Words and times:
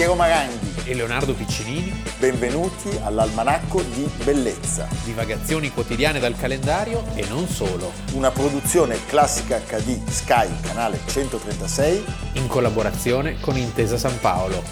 Piero 0.00 0.14
Maranghi. 0.14 0.86
e 0.86 0.94
Leonardo 0.94 1.34
Piccinini, 1.34 1.92
Benvenuti 2.18 2.88
all'Almanacco 3.04 3.82
di 3.82 4.10
Bellezza, 4.24 4.88
divagazioni 5.04 5.70
quotidiane 5.70 6.18
dal 6.18 6.34
calendario 6.38 7.04
e 7.14 7.26
non 7.28 7.46
solo, 7.46 7.92
una 8.14 8.30
produzione 8.30 8.96
classica 9.04 9.58
HD 9.58 10.02
Sky, 10.08 10.48
canale 10.62 11.00
136. 11.04 12.02
in 12.36 12.46
collaborazione 12.46 13.40
con 13.40 13.58
Intesa 13.58 13.98
San 13.98 14.18
Paolo. 14.20 14.62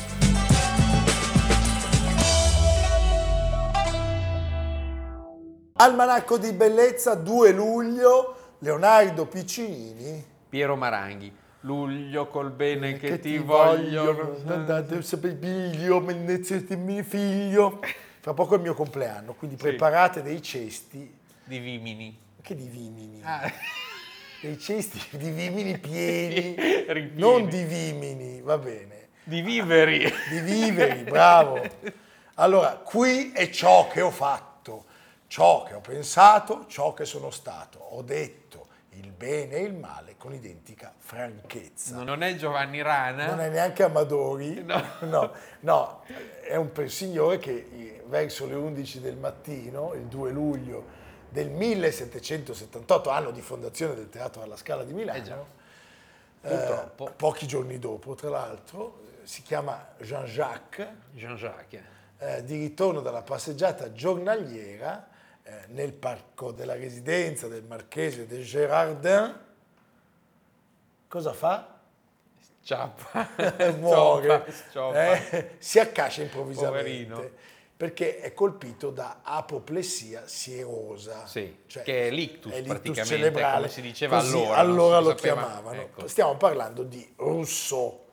Almanacco 5.74 6.38
di 6.38 6.52
Bellezza 6.54 7.14
2 7.14 7.52
luglio, 7.52 8.54
Leonardo 8.60 9.26
Piccinini. 9.26 10.24
Piero 10.48 10.74
Maranghi, 10.74 11.30
luglio 11.60 12.28
col 12.28 12.50
bene 12.50 12.96
che, 12.98 13.08
Che 13.08 13.20
ti, 13.20 13.36
andate 14.46 15.02
sempre 15.02 15.36
figlio, 15.40 16.00
mio 16.76 17.02
figlio. 17.02 17.80
Fra 18.20 18.34
poco 18.34 18.54
è 18.54 18.56
il 18.56 18.62
mio 18.62 18.74
compleanno, 18.74 19.34
quindi 19.34 19.56
preparate 19.56 20.22
dei 20.22 20.42
cesti, 20.42 21.14
Di 21.44 21.58
Vimini. 21.58 22.16
che 22.42 22.54
di 22.54 22.66
vimini, 22.66 23.20
Ah, 23.24 23.50
dei 24.40 24.58
cesti 24.58 25.00
di 25.16 25.30
vimini 25.30 25.76
pieni, 25.78 26.54
non 27.14 27.48
di 27.48 27.64
vimini, 27.64 28.40
va 28.40 28.58
bene. 28.58 29.08
di 29.24 29.40
viveri. 29.42 30.10
di 30.30 30.40
viveri, 30.40 31.02
bravo. 31.02 31.60
Allora, 32.34 32.70
qui 32.84 33.32
è 33.32 33.50
ciò 33.50 33.88
che 33.88 34.00
ho 34.00 34.10
fatto, 34.10 34.84
ciò 35.26 35.64
che 35.64 35.74
ho 35.74 35.80
pensato, 35.80 36.66
ciò 36.68 36.94
che 36.94 37.04
sono 37.04 37.30
stato. 37.30 37.78
Ho 37.78 38.02
detto 38.02 38.47
il 38.98 39.12
bene 39.12 39.56
e 39.56 39.62
il 39.62 39.74
male 39.74 40.16
con 40.16 40.32
identica 40.34 40.92
franchezza. 40.96 42.02
Non 42.02 42.22
è 42.22 42.34
Giovanni 42.36 42.82
Rana? 42.82 43.26
Non 43.26 43.40
è 43.40 43.48
neanche 43.48 43.82
Amadori, 43.82 44.62
No. 44.62 44.82
no, 45.08 45.32
no, 45.60 46.02
è 46.42 46.56
un 46.56 46.70
signore 46.88 47.38
che 47.38 47.68
eh, 47.72 48.02
verso 48.06 48.46
le 48.46 48.54
11 48.54 49.00
del 49.00 49.16
mattino, 49.16 49.94
il 49.94 50.04
2 50.06 50.30
luglio 50.30 50.84
del 51.30 51.50
1778, 51.50 53.10
anno 53.10 53.30
di 53.30 53.40
fondazione 53.42 53.94
del 53.94 54.08
Teatro 54.08 54.42
alla 54.42 54.56
Scala 54.56 54.82
di 54.84 54.92
Milano, 54.92 55.18
Eh 55.18 55.22
già. 55.22 55.36
eh, 56.42 56.48
Purtroppo. 56.48 57.12
pochi 57.16 57.46
giorni 57.46 57.78
dopo, 57.78 58.14
tra 58.14 58.30
l'altro, 58.30 59.00
eh, 59.22 59.26
si 59.26 59.42
chiama 59.42 59.88
Jean-Jacques, 60.00 60.88
Jean-Jacques. 61.12 61.82
eh, 62.18 62.44
di 62.44 62.58
ritorno 62.58 63.00
dalla 63.00 63.22
passeggiata 63.22 63.92
giornaliera 63.92 65.08
eh, 65.48 65.64
nel 65.68 65.94
parco 65.94 66.52
della 66.52 66.74
residenza 66.74 67.48
del 67.48 67.62
marchese 67.64 68.26
de 68.26 68.42
Gérardin. 68.42 69.46
Cosa 71.08 71.32
fa? 71.32 71.78
Ciappa. 72.62 73.30
Muore, 73.80 74.44
eh, 74.92 75.54
si 75.58 75.78
accascia 75.78 76.20
improvvisamente 76.20 76.82
Poverino. 77.08 77.30
perché 77.78 78.20
è 78.20 78.34
colpito 78.34 78.90
da 78.90 79.20
apoplessia 79.22 80.26
sierosa. 80.26 81.26
Sì, 81.26 81.60
cioè 81.66 81.82
che 81.82 82.08
è 82.08 82.10
l'ictus 82.10 82.52
l'ictus 82.52 82.68
praticamente, 82.68 83.16
cerebrale. 83.16 83.54
come 83.56 83.68
si 83.68 83.80
diceva 83.80 84.18
Così 84.18 84.36
allora, 84.36 84.56
allora 84.56 84.98
lo 85.00 85.16
sapeva- 85.16 85.34
chiamavano. 85.46 85.80
ecco. 85.80 86.08
Stiamo 86.08 86.36
parlando 86.36 86.82
di 86.82 87.10
Rousseau. 87.16 88.04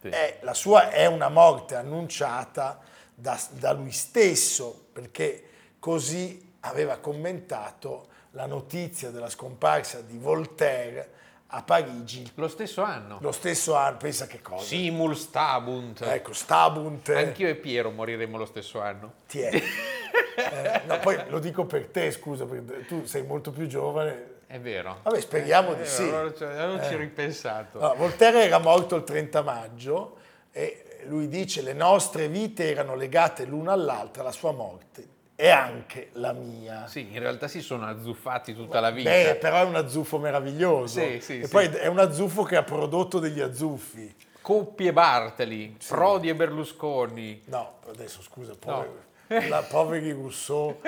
Sì. 0.00 0.08
È- 0.10 0.38
la 0.42 0.54
sua 0.54 0.90
è 0.90 1.06
una 1.06 1.28
morte 1.28 1.74
annunciata 1.74 2.78
da, 3.12 3.40
da 3.50 3.72
lui 3.72 3.90
stesso, 3.90 4.86
perché 4.92 5.48
così 5.80 6.53
aveva 6.66 6.98
commentato 6.98 8.08
la 8.32 8.46
notizia 8.46 9.10
della 9.10 9.28
scomparsa 9.30 10.00
di 10.00 10.18
Voltaire 10.18 11.10
a 11.48 11.62
Parigi 11.62 12.28
Lo 12.34 12.48
stesso 12.48 12.82
anno. 12.82 13.18
lo 13.20 13.30
stesso 13.32 13.74
anno. 13.76 13.96
Pensa 13.98 14.26
che 14.26 14.40
cosa. 14.42 14.64
Simul 14.64 15.16
stabunt. 15.16 16.02
Ecco, 16.02 16.32
Stabunt. 16.32 17.08
Anch'io 17.10 17.48
e 17.48 17.54
Piero 17.54 17.90
moriremo 17.90 18.36
lo 18.36 18.44
stesso 18.46 18.80
anno. 18.80 19.12
Ti 19.26 19.40
è. 19.40 19.62
Eh, 20.36 20.80
no, 20.86 20.98
poi 20.98 21.16
lo 21.28 21.38
dico 21.38 21.64
per 21.64 21.86
te, 21.86 22.10
scusa, 22.10 22.44
perché 22.44 22.86
tu 22.86 23.04
sei 23.04 23.22
molto 23.22 23.52
più 23.52 23.68
giovane. 23.68 24.32
È 24.48 24.58
vero. 24.58 24.98
Vabbè, 25.02 25.20
speriamo 25.20 25.74
di 25.74 25.82
Eh, 25.82 25.86
sì. 25.86 26.02
allora, 26.02 26.34
cioè, 26.34 26.66
non 26.66 26.82
ci 26.82 26.92
ho 26.94 26.98
ripensato. 26.98 27.78
No, 27.78 27.94
Voltaire 27.94 28.44
era 28.44 28.58
morto 28.58 28.96
il 28.96 29.04
30 29.04 29.42
maggio 29.42 30.16
e 30.50 31.02
lui 31.06 31.28
dice 31.28 31.62
le 31.62 31.72
nostre 31.72 32.26
vite 32.26 32.68
erano 32.68 32.96
legate 32.96 33.44
l'una 33.44 33.72
all'altra, 33.72 34.24
la 34.24 34.32
sua 34.32 34.50
morte 34.50 35.06
e 35.44 35.50
anche 35.50 36.08
la 36.12 36.32
mia. 36.32 36.86
Sì, 36.86 37.12
in 37.12 37.18
realtà 37.18 37.48
si 37.48 37.60
sono 37.60 37.84
azzuffati 37.84 38.54
tutta 38.54 38.80
la 38.80 38.90
vita. 38.90 39.10
Beh, 39.10 39.34
però 39.34 39.58
è 39.60 39.64
un 39.64 39.74
azzuffo 39.74 40.16
meraviglioso. 40.16 41.00
Sì, 41.00 41.20
sì, 41.20 41.40
e 41.40 41.44
sì. 41.44 41.50
poi 41.50 41.66
è 41.66 41.86
un 41.86 41.98
azzuffo 41.98 42.44
che 42.44 42.56
ha 42.56 42.62
prodotto 42.62 43.18
degli 43.18 43.40
azzuffi. 43.40 44.14
Coppie 44.40 44.94
Bartoli, 44.94 45.76
Prodi 45.86 46.30
e 46.30 46.34
Berlusconi. 46.34 47.42
No, 47.46 47.74
adesso 47.88 48.22
scusa, 48.22 48.54
poveri, 48.58 48.92
la- 49.50 49.60
poveri 49.68 50.12
Rousseau 50.12 50.80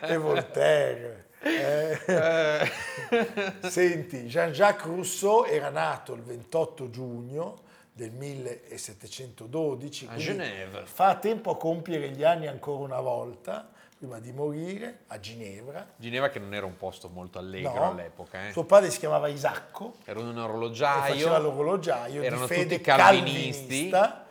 e 0.00 0.16
Voltaire. 0.16 1.26
Eh. 1.42 2.68
Senti, 3.70 4.22
Jean-Jacques 4.24 4.86
Rousseau 4.86 5.44
era 5.44 5.68
nato 5.68 6.12
il 6.14 6.22
28 6.22 6.90
giugno 6.90 7.62
del 7.92 8.10
1712, 8.10 10.08
A 10.10 10.16
Genève. 10.16 10.82
fa 10.84 11.14
tempo 11.14 11.52
a 11.52 11.56
compiere 11.56 12.10
gli 12.10 12.24
anni 12.24 12.46
ancora 12.46 12.84
una 12.84 13.00
volta, 13.00 13.70
prima 13.98 14.18
di 14.18 14.30
morire, 14.32 15.00
a 15.06 15.18
Ginevra. 15.18 15.86
Ginevra 15.96 16.28
che 16.28 16.38
non 16.38 16.52
era 16.52 16.66
un 16.66 16.76
posto 16.76 17.08
molto 17.08 17.38
allegro 17.38 17.72
No. 17.72 17.90
all'epoca. 17.92 18.48
eh. 18.48 18.52
Suo 18.52 18.64
padre 18.64 18.90
si 18.90 18.98
chiamava 18.98 19.28
Isacco, 19.28 19.94
Era 20.04 20.20
un 20.20 20.36
orologiaio. 20.36 21.14
faceva 21.14 21.38
l'orologiaio 21.38 22.22
erano 22.22 22.46
tutti 22.46 22.80
calvinisti 22.80 23.90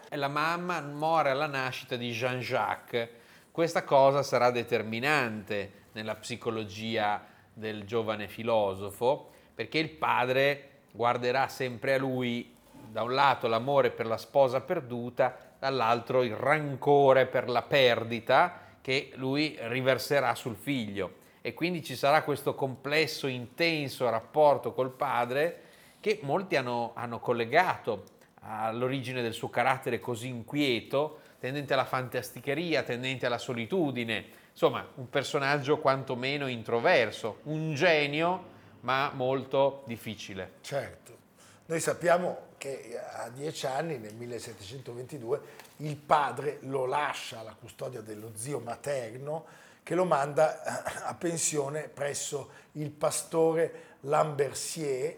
e 0.10 0.16
la 0.16 0.28
mamma 0.28 0.80
muore 0.82 1.32
alla 1.32 1.48
nascita 1.48 1.96
di 1.96 2.12
Jean-Jacques. 2.12 3.10
Questa 3.52 3.84
cosa 3.84 4.22
sarà 4.22 4.52
determinante 4.52 5.84
nella 5.94 6.16
psicologia 6.16 7.26
del 7.52 7.86
giovane 7.86 8.28
filosofo 8.28 9.32
perché 9.56 9.80
il 9.80 9.90
padre 9.90 10.70
guarderà 10.92 11.48
sempre 11.48 11.96
a 11.96 11.98
lui 11.98 12.54
da 12.88 13.02
un 13.02 13.14
lato 13.14 13.48
l'amore 13.48 13.90
per 13.90 14.06
la 14.06 14.18
sposa 14.18 14.62
perduta, 14.62 15.36
dall'altro 15.58 16.22
il 16.22 16.36
rancore 16.36 17.26
per 17.26 17.50
la 17.50 17.62
perdita 17.64 18.60
che 18.86 19.10
lui 19.16 19.58
riverserà 19.62 20.36
sul 20.36 20.56
figlio 20.56 21.16
e 21.42 21.56
quindi 21.56 21.84
ci 21.84 21.96
sarà 21.96 22.22
questo 22.22 22.54
complesso 22.54 23.26
intenso 23.26 24.08
rapporto 24.08 24.74
col 24.74 24.92
padre 24.92 25.62
che 26.00 26.20
molti 26.22 26.56
hanno, 26.56 26.92
hanno 26.94 27.18
collegato 27.18 28.04
all'origine 28.42 29.24
del 29.24 29.34
suo 29.34 29.50
carattere 29.50 30.00
così 30.00 30.28
inquieto, 30.28 31.22
tendente 31.40 31.74
alla 31.74 31.86
fantasticheria, 31.86 32.84
tendente 32.84 33.26
alla 33.26 33.40
solitudine, 33.40 34.24
insomma 34.52 34.88
un 34.98 35.10
personaggio 35.10 35.80
quantomeno 35.80 36.46
introverso, 36.46 37.40
un 37.46 37.74
genio 37.74 38.44
ma 38.82 39.10
molto 39.16 39.82
difficile. 39.88 40.58
Certo. 40.62 41.18
Noi 41.66 41.80
sappiamo 41.80 42.50
che 42.66 43.00
a 43.00 43.30
dieci 43.30 43.68
anni, 43.68 44.00
nel 44.00 44.16
1722, 44.16 45.42
il 45.78 45.96
padre 45.98 46.58
lo 46.62 46.86
lascia 46.86 47.40
alla 47.40 47.54
custodia 47.54 48.02
dello 48.02 48.32
zio 48.34 48.60
materno 48.60 49.46
che 49.84 49.94
lo 49.94 50.06
manda 50.06 50.64
eh, 50.64 51.02
a 51.04 51.14
pensione 51.14 51.90
presso 51.90 52.50
il 52.74 52.90
pastore 52.90 53.84
Lambertier, 54.02 55.16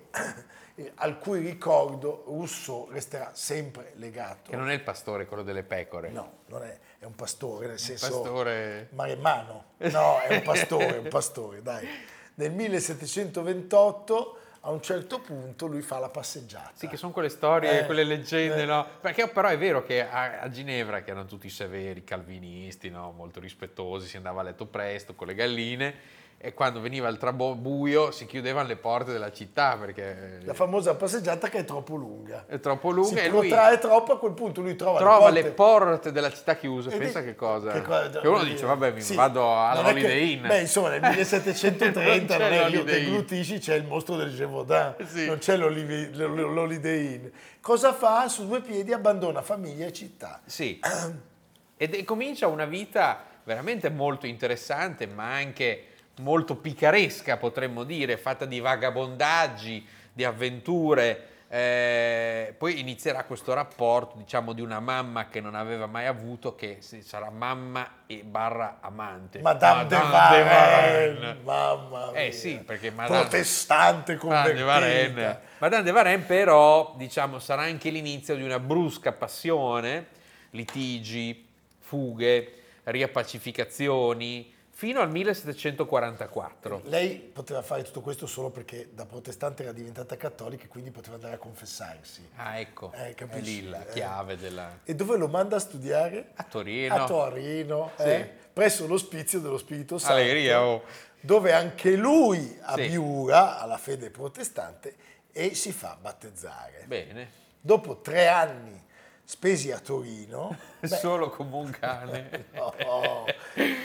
eh, 0.75 0.91
al 0.95 1.19
cui 1.19 1.39
ricordo 1.39 2.25
Rousseau 2.25 2.89
resterà 2.91 3.31
sempre 3.33 3.93
legato. 3.95 4.49
Che 4.49 4.57
non 4.57 4.69
è 4.69 4.73
il 4.73 4.83
pastore, 4.83 5.25
quello 5.25 5.43
delle 5.43 5.63
pecore. 5.63 6.09
No, 6.09 6.39
non 6.47 6.63
è, 6.63 6.77
è 6.99 7.05
un 7.05 7.15
pastore, 7.15 7.67
nel 7.67 7.79
senso 7.79 8.09
pastore- 8.09 8.89
maremmano. 8.91 9.63
No, 9.77 10.19
è 10.19 10.35
un 10.35 10.41
pastore, 10.41 10.97
un 10.97 11.07
pastore, 11.07 11.61
dai. 11.61 11.87
Nel 12.33 12.51
1728, 12.51 14.36
a 14.67 14.71
un 14.71 14.81
certo 14.81 15.19
punto, 15.21 15.65
lui 15.65 15.81
fa 15.81 15.97
la 15.97 16.09
passeggiata. 16.09 16.71
Sì, 16.73 16.87
che 16.89 16.97
sono 16.97 17.13
quelle 17.13 17.29
storie, 17.29 17.81
Eh, 17.81 17.85
quelle 17.85 18.03
leggende, 18.03 18.63
eh. 18.63 18.65
no? 18.65 18.85
Perché 18.99 19.29
però 19.29 19.47
è 19.47 19.57
vero 19.57 19.81
che 19.81 20.05
a, 20.05 20.41
a 20.41 20.49
Ginevra, 20.49 21.03
che 21.03 21.11
erano 21.11 21.25
tutti 21.25 21.49
severi, 21.49 22.03
calvinisti, 22.03 22.89
no? 22.89 23.11
molto 23.11 23.39
rispettosi, 23.39 24.07
si 24.07 24.17
andava 24.17 24.41
a 24.41 24.43
letto 24.43 24.65
presto 24.65 25.15
con 25.15 25.27
le 25.27 25.35
galline, 25.35 25.95
e 26.39 26.53
quando 26.53 26.79
veniva 26.79 27.07
il 27.07 27.17
trabuio 27.17 28.11
si 28.11 28.27
chiudevano 28.27 28.67
le 28.67 28.75
porte 28.75 29.11
della 29.11 29.31
città 29.31 29.75
perché 29.75 30.37
La 30.43 30.53
famosa 30.53 30.93
passeggiata 30.93 31.49
che 31.49 31.57
è 31.59 31.65
troppo 31.65 31.95
lunga. 31.95 32.45
è 32.47 32.59
troppo 32.59 32.91
lunga 32.91 33.07
si 33.21 33.25
e 33.25 33.29
lui 33.29 33.47
protrae 33.47 33.79
troppo, 33.79 34.13
a 34.13 34.19
quel 34.19 34.33
punto 34.33 34.61
lui 34.61 34.75
trova, 34.75 34.99
trova 34.99 35.29
le 35.29 35.41
le 35.41 35.51
porte. 35.51 35.85
porte 35.85 36.11
della 36.11 36.31
città 36.31 36.55
chiuse. 36.55 36.91
E 36.91 36.97
Pensa 36.97 37.21
di- 37.21 37.25
che 37.25 37.35
cosa? 37.35 37.71
che 37.71 37.81
cosa- 37.81 38.19
Che 38.19 38.27
uno 38.27 38.43
dice, 38.43 38.65
vabbè, 38.67 38.91
mi 38.91 39.01
Sì, 39.01 39.15
vado 39.15 39.51
all'Holiday 39.59 40.01
che- 40.03 40.13
Inn. 40.19 40.45
Beh, 40.47 40.59
insomma, 40.59 40.89
nel 40.89 41.01
1730 41.15 42.37
Non 42.37 42.47
non 42.47 42.53
è 42.53 42.67
Inn. 42.67 42.85
deglutisci 42.85 43.57
c'è 43.57 43.73
il 43.73 43.85
mostro 43.85 44.15
del 44.15 44.31
Gévaudan, 44.33 44.95
Sì. 45.07 45.25
non 45.25 45.39
c'è 45.39 45.57
l'Holiday 45.57 47.13
Inn. 47.15 47.25
Cosa 47.61 47.93
fa? 47.93 48.27
Su 48.29 48.47
due 48.47 48.61
piedi 48.61 48.93
abbandona 48.93 49.41
famiglia 49.41 49.87
e 49.87 49.91
città. 49.93 50.41
Sì. 50.45 50.79
Ed 51.79 51.93
e 51.93 52.03
comincia 52.03 52.47
una 52.47 52.65
vita 52.65 53.23
veramente 53.43 53.89
molto 53.89 54.25
interessante, 54.27 55.07
ma 55.07 55.33
anche 55.33 55.85
molto 56.17 56.55
picaresca, 56.55 57.37
potremmo 57.37 57.83
dire, 57.83 58.17
fatta 58.17 58.45
di 58.45 58.59
vagabondaggi, 58.59 59.85
di 60.13 60.23
avventure, 60.23 61.35
eh, 61.49 62.53
poi 62.57 62.79
inizierà 62.81 63.23
questo 63.23 63.53
rapporto, 63.53 64.17
diciamo, 64.17 64.51
di 64.51 64.59
una 64.59 64.81
mamma 64.81 65.29
che 65.29 65.39
non 65.39 65.55
aveva 65.55 65.85
mai 65.85 66.05
avuto, 66.05 66.55
che 66.55 66.79
sarà 66.81 67.29
mamma 67.29 68.03
e 68.05 68.23
barra 68.25 68.79
amante. 68.81 69.39
Madame, 69.39 69.83
Madame 69.83 70.35
de 70.35 70.43
Varenne. 70.43 71.15
Varenne. 71.15 71.37
Mamma 71.43 72.11
mia. 72.11 72.19
Eh 72.19 72.31
sì, 72.33 72.55
perché 72.65 72.91
Madame... 72.91 73.21
Protestante 73.21 74.17
convertita. 74.17 74.65
Madame 74.65 75.13
de 75.13 75.13
Varenne. 75.13 75.39
Madame 75.59 75.83
de 75.83 75.91
Varenne 75.91 76.23
però, 76.25 76.93
diciamo, 76.97 77.39
sarà 77.39 77.61
anche 77.61 77.91
l'inizio 77.91 78.35
di 78.35 78.43
una 78.43 78.59
brusca 78.59 79.13
passione, 79.13 80.07
litigi, 80.49 81.47
fughe, 81.79 82.51
riappacificazioni, 82.83 84.53
fino 84.77 85.01
al 85.01 85.09
1744. 85.09 86.81
Lei 86.83 87.15
poteva 87.15 87.63
fare 87.63 87.81
tutto 87.81 88.01
questo 88.01 88.27
solo 88.27 88.51
perché 88.51 88.89
da 88.93 89.07
protestante 89.07 89.63
era 89.63 89.71
diventata 89.71 90.15
cattolica 90.17 90.65
e 90.65 90.67
quindi 90.67 90.91
poteva 90.91 91.15
andare 91.15 91.33
a 91.33 91.37
confessarsi. 91.39 92.29
Ah, 92.35 92.59
ecco, 92.59 92.91
eh, 92.93 93.15
è 93.15 93.39
lì 93.39 93.67
la 93.67 93.83
chiave 93.85 94.33
eh. 94.33 94.37
della... 94.37 94.81
E 94.83 94.93
dove 94.93 95.17
lo 95.17 95.27
manda 95.29 95.55
a 95.55 95.59
studiare? 95.59 96.29
A 96.35 96.43
Torino. 96.43 96.93
A 96.93 97.05
Torino, 97.07 97.91
sì. 97.97 98.03
eh, 98.03 98.31
presso 98.53 98.85
l'ospizio 98.85 99.39
dello 99.39 99.57
Spirito 99.57 99.97
Santo. 99.97 100.13
Allegria, 100.13 100.63
oh. 100.63 100.83
Dove 101.21 101.53
anche 101.53 101.95
lui 101.95 102.55
abiura 102.61 103.55
sì. 103.55 103.63
alla 103.63 103.77
fede 103.79 104.11
protestante 104.11 104.95
e 105.31 105.55
si 105.55 105.71
fa 105.71 105.97
battezzare. 105.99 106.83
Bene. 106.85 107.31
Dopo 107.59 108.01
tre 108.01 108.27
anni 108.27 108.85
spesi 109.27 109.71
a 109.71 109.79
Torino. 109.79 110.55
Beh, 110.79 110.87
Solo 110.87 111.29
come 111.29 111.55
un 111.55 111.69
cane. 111.71 112.45
No, 112.53 113.25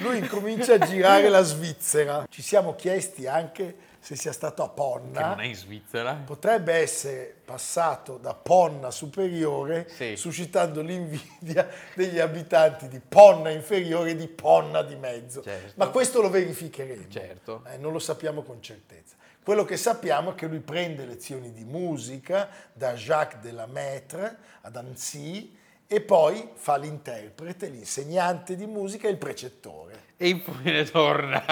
lui 0.00 0.18
incomincia 0.18 0.74
a 0.74 0.78
girare 0.78 1.28
la 1.28 1.42
Svizzera. 1.42 2.26
Ci 2.28 2.42
siamo 2.42 2.74
chiesti 2.74 3.26
anche 3.26 3.90
se 4.02 4.16
sia 4.16 4.32
stato 4.32 4.64
a 4.64 4.68
Ponna. 4.68 5.20
Che 5.20 5.26
non 5.26 5.40
è 5.40 5.44
in 5.44 5.54
Svizzera. 5.54 6.14
Potrebbe 6.14 6.74
essere 6.74 7.36
passato 7.44 8.18
da 8.18 8.34
Ponna 8.34 8.90
superiore, 8.90 9.88
sì. 9.88 10.16
suscitando 10.16 10.82
l'invidia 10.82 11.68
degli 11.94 12.18
abitanti 12.18 12.88
di 12.88 12.98
Ponna 12.98 13.50
inferiore 13.50 14.10
e 14.10 14.16
di 14.16 14.26
Ponna 14.26 14.82
di 14.82 14.96
mezzo. 14.96 15.40
Certo. 15.42 15.72
Ma 15.76 15.88
questo 15.88 16.20
lo 16.20 16.30
verificheremo. 16.30 17.08
Certo. 17.08 17.64
Eh, 17.72 17.76
non 17.76 17.92
lo 17.92 18.00
sappiamo 18.00 18.42
con 18.42 18.60
certezza. 18.60 19.14
Quello 19.40 19.64
che 19.64 19.76
sappiamo 19.76 20.32
è 20.32 20.34
che 20.34 20.46
lui 20.46 20.60
prende 20.60 21.04
lezioni 21.04 21.52
di 21.52 21.64
musica 21.64 22.48
da 22.72 22.94
Jacques 22.94 23.40
de 23.40 23.52
la 23.52 23.66
Maître 23.66 24.36
ad 24.62 24.76
Annecy 24.76 25.60
e 25.92 26.00
poi 26.00 26.48
fa 26.54 26.78
l'interprete, 26.78 27.68
l'insegnante 27.68 28.56
di 28.56 28.64
musica 28.64 29.08
e 29.08 29.10
il 29.10 29.18
precettore. 29.18 30.04
E 30.16 30.28
infine 30.28 30.84
torna 30.90 31.44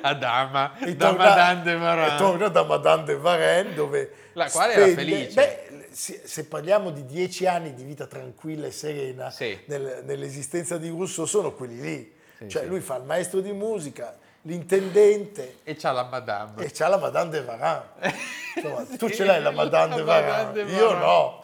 a 0.00 0.14
Dama, 0.14 0.78
e 0.78 0.94
da 0.94 1.08
torna, 1.08 1.24
Madame 1.24 1.62
de 1.62 1.76
Varenne. 1.76 2.14
E 2.14 2.18
torna 2.18 2.48
da 2.48 2.62
Madame 2.62 3.02
de 3.02 3.16
Varenne 3.16 3.74
dove... 3.74 4.12
La 4.34 4.48
quale 4.48 4.74
spende, 4.74 4.90
era 4.92 5.00
felice. 5.00 5.34
Beh, 5.34 5.88
se 5.90 6.44
parliamo 6.44 6.90
di 6.90 7.04
dieci 7.04 7.46
anni 7.46 7.74
di 7.74 7.82
vita 7.82 8.06
tranquilla 8.06 8.68
e 8.68 8.70
serena 8.70 9.28
sì. 9.30 9.58
nel, 9.64 10.04
nell'esistenza 10.04 10.78
di 10.78 10.88
Rousseau, 10.88 11.26
sono 11.26 11.52
quelli 11.52 11.80
lì. 11.80 12.14
Sì, 12.38 12.48
cioè 12.48 12.62
sì. 12.62 12.68
lui 12.68 12.78
fa 12.78 12.94
il 12.94 13.02
maestro 13.02 13.40
di 13.40 13.50
musica, 13.50 14.16
l'intendente. 14.42 15.56
E 15.64 15.74
c'ha 15.74 15.90
la 15.90 16.04
madame. 16.04 16.64
E 16.64 16.70
c'ha 16.70 16.86
la 16.86 16.98
madame 16.98 17.30
de 17.30 17.42
Varan. 17.42 17.82
Insomma, 18.54 18.86
tu 18.96 19.10
ce 19.10 19.24
l'hai 19.24 19.42
la 19.42 19.50
madame 19.50 19.96
de 19.96 20.02
Varan, 20.02 20.56
io 20.68 20.92
no. 20.94 21.39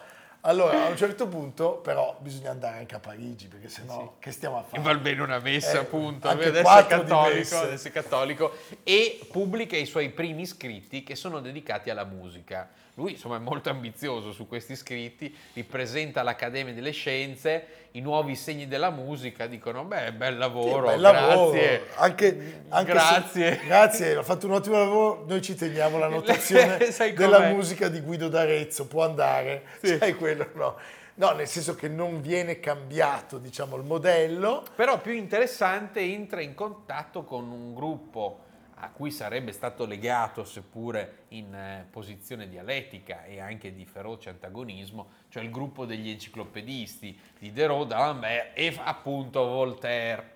Allora, 0.46 0.86
a 0.86 0.88
un 0.88 0.96
certo 0.96 1.26
punto, 1.26 1.72
però, 1.72 2.16
bisogna 2.20 2.50
andare 2.50 2.78
anche 2.78 2.94
a 2.94 3.00
Parigi, 3.00 3.48
perché 3.48 3.68
sennò 3.68 4.00
sì. 4.00 4.20
che 4.20 4.30
stiamo 4.30 4.58
a 4.58 4.62
fare? 4.62 4.80
E 4.80 4.84
va 4.84 4.94
bene 4.94 5.20
una 5.20 5.40
messa, 5.40 5.72
eh, 5.72 5.78
appunto. 5.78 6.28
Adesso 6.28 6.76
è, 6.78 6.86
cattolico, 6.86 7.56
adesso 7.56 7.88
è 7.88 7.90
cattolico. 7.90 8.52
E 8.84 9.26
pubblica 9.28 9.76
i 9.76 9.86
suoi 9.86 10.10
primi 10.10 10.46
scritti 10.46 11.02
che 11.02 11.16
sono 11.16 11.40
dedicati 11.40 11.90
alla 11.90 12.04
musica. 12.04 12.68
Lui, 12.94 13.12
insomma, 13.12 13.36
è 13.36 13.40
molto 13.40 13.70
ambizioso 13.70 14.30
su 14.30 14.46
questi 14.46 14.76
scritti, 14.76 15.36
li 15.54 15.64
presenta 15.64 16.20
all'Accademia 16.20 16.72
delle 16.72 16.92
Scienze, 16.92 17.85
i 17.96 18.00
nuovi 18.00 18.36
segni 18.36 18.68
della 18.68 18.90
musica, 18.90 19.46
dicono, 19.46 19.84
beh, 19.84 20.12
bel 20.12 20.36
lavoro, 20.36 20.88
sì, 20.88 20.92
bel 20.92 21.00
grazie. 21.00 21.22
Lavoro. 21.22 21.84
Anche, 21.96 22.62
anche 22.68 22.92
grazie. 22.92 23.58
Se, 23.58 23.66
grazie, 23.66 24.16
ha 24.16 24.22
fatto 24.22 24.46
un 24.46 24.52
ottimo 24.52 24.76
lavoro, 24.76 25.24
noi 25.26 25.40
ci 25.40 25.54
teniamo 25.54 25.98
la 25.98 26.08
notazione 26.08 26.78
della 27.16 27.48
musica 27.48 27.88
di 27.88 28.00
Guido 28.00 28.28
d'Arezzo, 28.28 28.86
può 28.86 29.04
andare, 29.04 29.64
sì. 29.82 29.96
sai 29.96 30.14
quello, 30.14 30.48
no? 30.52 30.76
No, 31.14 31.30
nel 31.30 31.46
senso 31.46 31.74
che 31.74 31.88
non 31.88 32.20
viene 32.20 32.60
cambiato, 32.60 33.38
diciamo, 33.38 33.76
il 33.76 33.84
modello. 33.84 34.62
Però 34.74 34.98
più 34.98 35.12
interessante 35.12 36.00
entra 36.00 36.42
in 36.42 36.54
contatto 36.54 37.24
con 37.24 37.50
un 37.50 37.72
gruppo 37.72 38.40
a 38.78 38.90
cui 38.90 39.10
sarebbe 39.10 39.52
stato 39.52 39.86
legato, 39.86 40.44
seppure 40.44 41.24
in 41.28 41.54
eh, 41.54 41.86
posizione 41.90 42.48
dialettica 42.48 43.24
e 43.24 43.40
anche 43.40 43.72
di 43.72 43.86
feroce 43.86 44.28
antagonismo, 44.28 45.08
cioè 45.28 45.42
il 45.42 45.50
gruppo 45.50 45.86
degli 45.86 46.10
enciclopedisti 46.10 47.18
di 47.38 47.48
Diderot, 47.50 47.86
d'Alembert 47.86 48.50
e 48.54 48.78
appunto 48.82 49.46
Voltaire. 49.46 50.34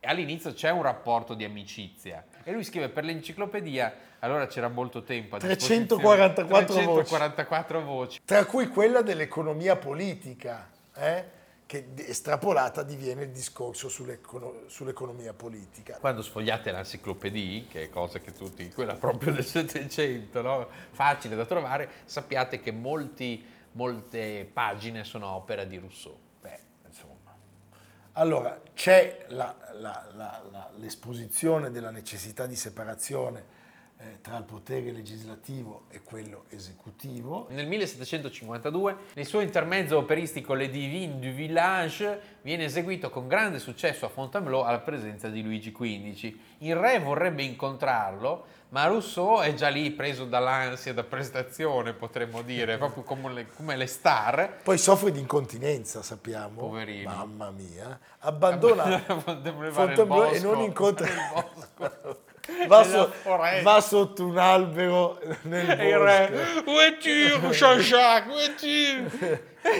E 0.00 0.08
all'inizio 0.08 0.52
c'è 0.52 0.70
un 0.70 0.82
rapporto 0.82 1.34
di 1.34 1.44
amicizia 1.44 2.24
e 2.42 2.50
lui 2.50 2.64
scrive 2.64 2.88
per 2.88 3.04
l'enciclopedia, 3.04 3.94
allora 4.18 4.48
c'era 4.48 4.66
molto 4.66 5.04
tempo 5.04 5.36
a 5.36 5.38
344, 5.38 6.74
344 6.74 7.80
voci. 7.80 7.86
voci. 7.86 8.20
Tra 8.24 8.44
cui 8.44 8.66
quella 8.66 9.02
dell'economia 9.02 9.76
politica. 9.76 10.68
Eh? 10.96 11.40
Che 11.72 11.86
estrapolata 11.96 12.82
diviene 12.82 13.22
il 13.22 13.30
discorso 13.30 13.88
sull'econo- 13.88 14.64
sull'economia 14.66 15.32
politica. 15.32 15.96
Quando 15.98 16.20
sfogliate 16.20 16.70
l'enciclopedia, 16.70 17.64
che 17.66 17.84
è 17.84 17.88
cosa 17.88 18.18
che 18.18 18.32
tutti, 18.32 18.68
quella 18.68 18.94
proprio 18.96 19.32
del 19.32 19.42
Settecento, 19.42 20.42
no? 20.42 20.68
facile 20.90 21.34
da 21.34 21.46
trovare, 21.46 21.88
sappiate 22.04 22.60
che 22.60 22.72
molti, 22.72 23.42
molte 23.72 24.46
pagine 24.52 25.02
sono 25.04 25.28
opera 25.28 25.64
di 25.64 25.78
Rousseau. 25.78 26.14
Beh, 26.42 26.60
insomma. 26.86 27.34
Allora, 28.12 28.60
c'è 28.74 29.24
la, 29.28 29.56
la, 29.72 30.10
la, 30.12 30.70
l'esposizione 30.76 31.70
della 31.70 31.90
necessità 31.90 32.44
di 32.44 32.54
separazione 32.54 33.60
tra 34.20 34.36
il 34.36 34.44
potere 34.44 34.92
legislativo 34.92 35.82
e 35.88 36.02
quello 36.02 36.44
esecutivo. 36.48 37.46
Nel 37.50 37.66
1752, 37.66 38.96
nel 39.14 39.26
suo 39.26 39.40
intermezzo 39.40 39.98
operistico 39.98 40.54
Le 40.54 40.68
Divines 40.68 41.16
du 41.16 41.30
Village 41.30 42.20
viene 42.42 42.64
eseguito 42.64 43.10
con 43.10 43.28
grande 43.28 43.58
successo 43.58 44.06
a 44.06 44.08
Fontainebleau 44.08 44.62
alla 44.62 44.80
presenza 44.80 45.28
di 45.28 45.42
Luigi 45.42 45.72
XV. 45.72 46.34
Il 46.58 46.76
re 46.76 46.98
vorrebbe 46.98 47.42
incontrarlo, 47.42 48.46
ma 48.70 48.86
Rousseau 48.86 49.40
è 49.40 49.54
già 49.54 49.68
lì 49.68 49.90
preso 49.90 50.24
dall'ansia 50.24 50.94
da 50.94 51.04
prestazione, 51.04 51.92
potremmo 51.92 52.42
dire, 52.42 52.78
proprio 52.78 53.02
come 53.02 53.32
le, 53.32 53.46
come 53.54 53.76
le 53.76 53.86
star. 53.86 54.60
Poi 54.62 54.78
soffre 54.78 55.10
di 55.10 55.20
incontinenza, 55.20 56.02
sappiamo. 56.02 56.60
Poverino. 56.60 57.10
Mamma 57.10 57.50
mia. 57.50 57.98
Abbandona 58.20 58.98
Fontainebleau 59.70 60.32
e 60.32 60.40
non 60.40 60.60
incontra... 60.60 61.06
Va, 62.66 62.82
so, 62.82 63.12
va, 63.62 63.80
sotto 63.80 64.24
un 64.24 64.36
albero 64.36 65.20
nel 65.42 65.64
bosco. 65.64 66.70
Où 66.70 66.80
es-tu, 66.80 67.50
Jean-Jacques? 67.52 68.32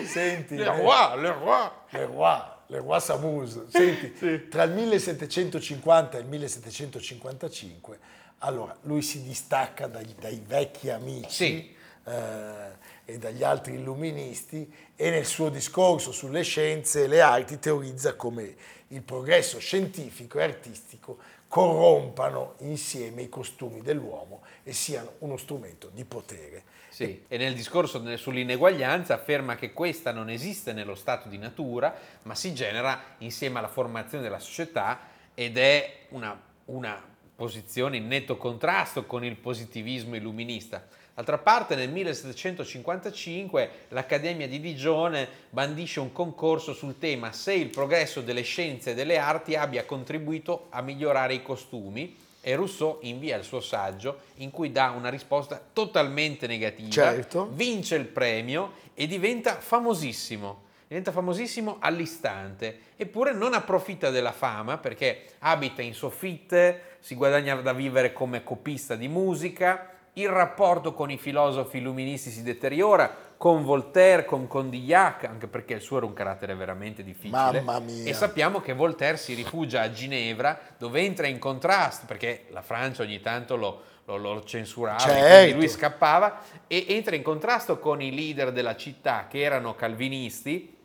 Senti, 0.07 0.57
le 0.57 0.69
roi, 0.69 1.21
le 1.21 1.33
roi. 1.33 1.71
Le 1.91 2.05
roi, 2.05 2.41
le 2.69 2.79
roi 2.79 3.01
s'amuse. 3.01 3.67
Senti, 3.69 4.15
sì. 4.17 4.49
tra 4.49 4.63
il 4.63 4.73
1750 4.73 6.19
e 6.19 6.21
il 6.21 6.27
1755, 6.29 7.99
allora, 8.39 8.77
lui 8.83 9.03
si 9.03 9.25
distacca 9.25 9.89
dai, 9.89 10.15
dai 10.21 10.41
vecchi 10.47 10.89
amici. 10.89 11.31
Sì. 11.31 11.77
Eh, 12.05 12.81
e 13.05 13.19
dagli 13.19 13.43
altri 13.43 13.75
illuministi 13.75 14.73
e 14.95 15.11
nel 15.11 15.27
suo 15.27 15.49
discorso 15.49 16.13
sulle 16.13 16.43
scienze 16.43 17.05
e 17.05 17.07
le 17.09 17.21
arti 17.21 17.59
teorizza 17.59 18.15
come 18.15 18.55
il 18.93 19.03
progresso 19.03 19.59
scientifico 19.59 20.39
e 20.39 20.43
artistico 20.43 21.19
corrompano 21.49 22.55
insieme 22.59 23.23
i 23.23 23.29
costumi 23.29 23.83
dell'uomo 23.83 24.43
e 24.63 24.73
siano 24.73 25.15
uno 25.19 25.37
strumento 25.37 25.91
di 25.93 26.05
potere. 26.05 26.65
Sì, 26.89 27.25
e 27.27 27.37
nel 27.39 27.55
discorso 27.55 28.17
sull'ineguaglianza 28.17 29.15
afferma 29.15 29.57
che 29.57 29.73
questa 29.73 30.13
non 30.13 30.29
esiste 30.29 30.73
nello 30.73 30.95
stato 30.95 31.29
di 31.29 31.39
natura, 31.39 31.95
ma 32.23 32.35
si 32.35 32.55
genera 32.55 33.17
insieme 33.19 33.59
alla 33.59 33.69
formazione 33.69 34.23
della 34.23 34.39
società 34.39 35.01
ed 35.35 35.57
è 35.57 36.07
una, 36.11 36.39
una 36.67 37.03
posizione 37.35 37.97
in 37.97 38.07
netto 38.07 38.37
contrasto 38.37 39.05
con 39.05 39.25
il 39.25 39.37
positivismo 39.37 40.17
illuminista. 40.17 40.87
D'altra 41.15 41.37
parte 41.37 41.75
nel 41.75 41.91
1755 41.91 43.71
l'Accademia 43.89 44.49
di 44.49 44.61
Digione 44.61 45.29
bandisce 45.51 46.01
un 46.01 46.11
concorso 46.11 46.73
sul 46.73 46.99
tema 46.99 47.33
se 47.33 47.53
il 47.53 47.69
progresso 47.69 48.23
delle 48.23 48.41
scienze 48.41 48.93
e 48.93 48.95
delle 48.95 49.19
arti 49.19 49.55
abbia 49.55 49.85
contribuito 49.85 50.69
a 50.71 50.81
migliorare 50.81 51.35
i 51.35 51.43
costumi 51.43 52.17
e 52.41 52.57
Rousseau 52.57 52.99
invia 53.03 53.37
il 53.37 53.45
suo 53.45 53.61
saggio 53.61 54.21
in 54.37 54.51
cui 54.51 54.73
dà 54.73 54.91
una 54.91 55.11
risposta 55.11 55.63
totalmente 55.73 56.47
negativa, 56.47 56.91
certo. 56.91 57.49
vince 57.53 57.95
il 57.95 58.07
premio 58.07 58.73
e 58.95 59.07
diventa 59.07 59.61
famosissimo. 59.61 60.71
Diventa 60.89 61.13
famosissimo 61.13 61.77
all'istante, 61.81 62.81
eppure 62.97 63.33
non 63.33 63.55
approfitta 63.55 64.11
della 64.11 64.33
fama 64.33 64.77
perché 64.77 65.25
abita 65.39 65.81
in 65.81 65.95
soffitte, 65.95 66.97
si 67.01 67.15
guadagna 67.15 67.55
da 67.57 67.73
vivere 67.73 68.13
come 68.13 68.43
copista 68.43 68.95
di 68.95 69.09
musica, 69.09 69.89
il 70.15 70.29
rapporto 70.29 70.93
con 70.93 71.11
i 71.11 71.17
filosofi 71.17 71.79
illuministi 71.79 72.31
si 72.31 72.43
deteriora, 72.43 73.31
con 73.37 73.65
Voltaire, 73.65 74.25
con 74.25 74.47
Condillac, 74.47 75.25
anche 75.25 75.49
perché 75.49 75.75
il 75.75 75.81
suo 75.81 75.97
era 75.97 76.07
un 76.07 76.13
carattere 76.13 76.55
veramente 76.55 77.03
difficile. 77.03 77.61
Mamma 77.61 77.81
mia. 77.81 78.05
E 78.05 78.13
sappiamo 78.13 78.61
che 78.61 78.73
Voltaire 78.73 79.17
si 79.17 79.35
rifugia 79.35 79.81
a 79.81 79.91
Ginevra, 79.91 80.59
dove 80.79 81.01
entra 81.01 81.27
in 81.27 81.39
contrasto, 81.39 82.07
perché 82.07 82.45
la 82.51 82.63
Francia 82.63 83.03
ogni 83.03 83.21
tanto 83.21 83.57
lo, 83.57 83.83
lo, 84.05 84.17
lo 84.17 84.45
censurava, 84.45 84.99
Certo. 84.99 85.37
quindi 85.37 85.55
lui 85.55 85.69
scappava, 85.69 86.41
e 86.69 86.87
entra 86.91 87.17
in 87.17 87.23
contrasto 87.23 87.79
con 87.79 88.01
i 88.01 88.15
leader 88.15 88.53
della 88.53 88.77
città 88.77 89.27
che 89.29 89.41
erano 89.41 89.75
calvinisti 89.75 90.77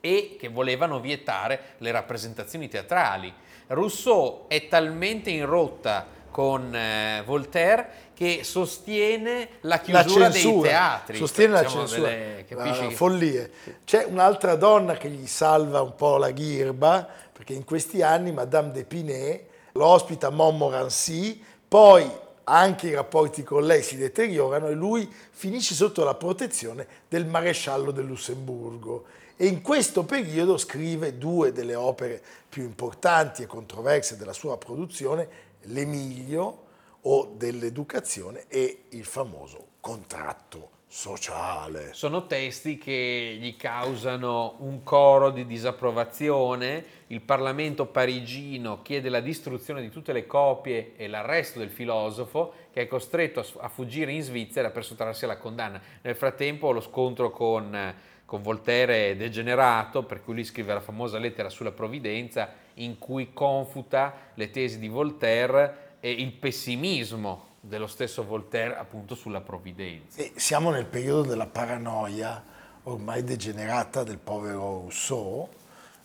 e 0.00 0.36
che 0.38 0.48
volevano 0.48 1.00
vietare 1.00 1.76
le 1.78 1.90
rappresentazioni 1.90 2.68
teatrali. 2.68 3.32
Rousseau 3.68 4.44
è 4.48 4.68
talmente 4.68 5.30
in 5.30 5.46
rotta 5.46 6.06
con 6.30 6.74
eh, 6.74 7.22
Voltaire 7.24 8.03
che 8.14 8.40
sostiene 8.44 9.48
la 9.62 9.80
La 9.84 10.02
chiusura 10.02 10.28
dei 10.28 10.40
censura, 10.40 10.68
teatri. 10.68 11.16
sostiene 11.16 11.52
la 11.52 11.62
Diciamo, 11.62 11.86
censura, 11.86 12.08
delle- 12.08 12.44
La 12.48 12.72
che- 12.88 12.94
follie. 12.94 13.50
C'è 13.84 14.04
un'altra 14.04 14.54
donna 14.54 14.94
che 14.96 15.08
gli 15.10 15.26
salva 15.26 15.80
un 15.82 15.94
po' 15.96 16.16
la 16.16 16.30
ghirba, 16.30 17.06
perché 17.32 17.52
in 17.52 17.64
questi 17.64 18.02
anni 18.02 18.30
Madame 18.32 18.70
d'Épinay 18.70 19.46
lo 19.72 19.86
ospita 19.86 20.30
Montmorency, 20.30 21.42
poi 21.66 22.08
anche 22.44 22.88
i 22.88 22.94
rapporti 22.94 23.42
con 23.42 23.64
lei 23.66 23.82
si 23.82 23.96
deteriorano 23.96 24.68
e 24.68 24.74
lui 24.74 25.10
finisce 25.30 25.74
sotto 25.74 26.04
la 26.04 26.14
protezione 26.14 26.86
del 27.08 27.26
maresciallo 27.26 27.90
del 27.90 28.04
Lussemburgo. 28.04 29.04
E 29.36 29.46
in 29.46 29.62
questo 29.62 30.04
periodo 30.04 30.56
scrive 30.58 31.18
due 31.18 31.50
delle 31.52 31.74
opere 31.74 32.22
più 32.48 32.62
importanti 32.62 33.42
e 33.42 33.46
controverse 33.46 34.16
della 34.16 34.32
sua 34.32 34.56
produzione, 34.56 35.42
L'Emilio 35.68 36.58
o 37.06 37.34
dell'educazione 37.36 38.44
e 38.48 38.84
il 38.90 39.04
famoso 39.04 39.66
contratto 39.80 40.70
sociale. 40.86 41.92
Sono 41.92 42.26
testi 42.26 42.78
che 42.78 43.36
gli 43.40 43.56
causano 43.56 44.54
un 44.60 44.84
coro 44.84 45.30
di 45.30 45.44
disapprovazione. 45.44 46.84
Il 47.08 47.20
Parlamento 47.20 47.86
parigino 47.86 48.80
chiede 48.82 49.08
la 49.08 49.18
distruzione 49.18 49.80
di 49.80 49.90
tutte 49.90 50.12
le 50.12 50.24
copie 50.24 50.92
e 50.96 51.08
l'arresto 51.08 51.58
del 51.58 51.70
filosofo 51.70 52.52
che 52.72 52.82
è 52.82 52.86
costretto 52.86 53.44
a, 53.58 53.68
fuggire 53.68 54.12
in 54.12 54.22
Svizzera 54.22 54.70
per 54.70 54.84
sottrarsi 54.84 55.24
alla 55.24 55.36
condanna. 55.36 55.82
Nel 56.00 56.14
frattempo 56.14 56.70
lo 56.70 56.80
scontro 56.80 57.32
con, 57.32 57.94
con 58.24 58.40
Voltaire 58.40 59.10
è 59.10 59.16
degenerato, 59.16 60.04
per 60.04 60.22
cui 60.22 60.34
lui 60.34 60.44
scrive 60.44 60.74
la 60.74 60.80
famosa 60.80 61.18
lettera 61.18 61.48
sulla 61.48 61.72
provvidenza 61.72 62.62
in 62.74 62.98
cui 62.98 63.32
confuta 63.32 64.30
le 64.34 64.50
tesi 64.50 64.78
di 64.78 64.88
Voltaire 64.88 65.83
e 66.04 66.10
il 66.10 66.32
pessimismo 66.32 67.52
dello 67.60 67.86
stesso 67.86 68.26
Voltaire 68.26 68.76
appunto 68.76 69.14
sulla 69.14 69.40
provvidenza. 69.40 70.20
E 70.20 70.32
siamo 70.36 70.68
nel 70.68 70.84
periodo 70.84 71.22
della 71.22 71.46
paranoia 71.46 72.44
ormai 72.82 73.24
degenerata 73.24 74.02
del 74.02 74.18
povero 74.18 74.58
Rousseau, 74.58 75.48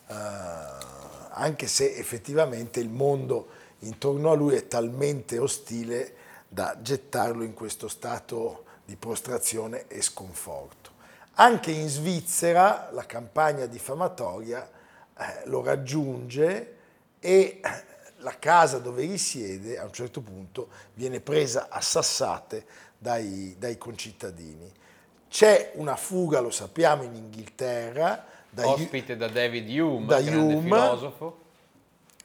eh, 0.08 0.14
anche 1.32 1.68
se 1.68 1.98
effettivamente 1.98 2.80
il 2.80 2.88
mondo 2.88 3.50
intorno 3.80 4.32
a 4.32 4.36
lui 4.36 4.56
è 4.56 4.70
talmente 4.70 5.38
ostile 5.38 6.14
da 6.48 6.78
gettarlo 6.82 7.44
in 7.44 7.54
questo 7.54 7.90
stato 7.90 8.64
di 8.86 8.96
prostrazione 8.96 9.86
e 9.90 10.02
sconforto. 10.02 10.92
Anche 11.34 11.72
in 11.72 11.90
Svizzera 11.90 12.88
la 12.94 13.06
campagna 13.06 13.66
diffamatoria 13.66 14.66
eh, 15.18 15.42
lo 15.48 15.62
raggiunge 15.62 16.76
e 17.20 17.60
la 18.20 18.38
casa 18.38 18.80
dove 18.80 19.06
risiede 19.06 19.78
a 19.78 19.86
un 19.86 19.92
certo 19.94 20.22
punto 20.22 20.70
viene 20.94 21.20
presa 21.20 21.68
a 21.70 21.82
sassate 21.82 22.66
dai, 22.98 23.56
dai 23.58 23.78
concittadini. 23.78 24.72
C'è 25.30 25.74
una 25.76 25.96
fuga, 25.96 26.40
lo 26.40 26.50
sappiamo, 26.50 27.04
in 27.04 27.16
Inghilterra, 27.16 28.26
da 28.50 28.68
Ospite 28.68 29.16
da 29.16 29.28
David 29.28 29.70
Hume, 29.70 30.08
da 30.08 30.22
grande 30.22 30.54
Hume. 30.56 30.64
filosofo. 30.64 31.40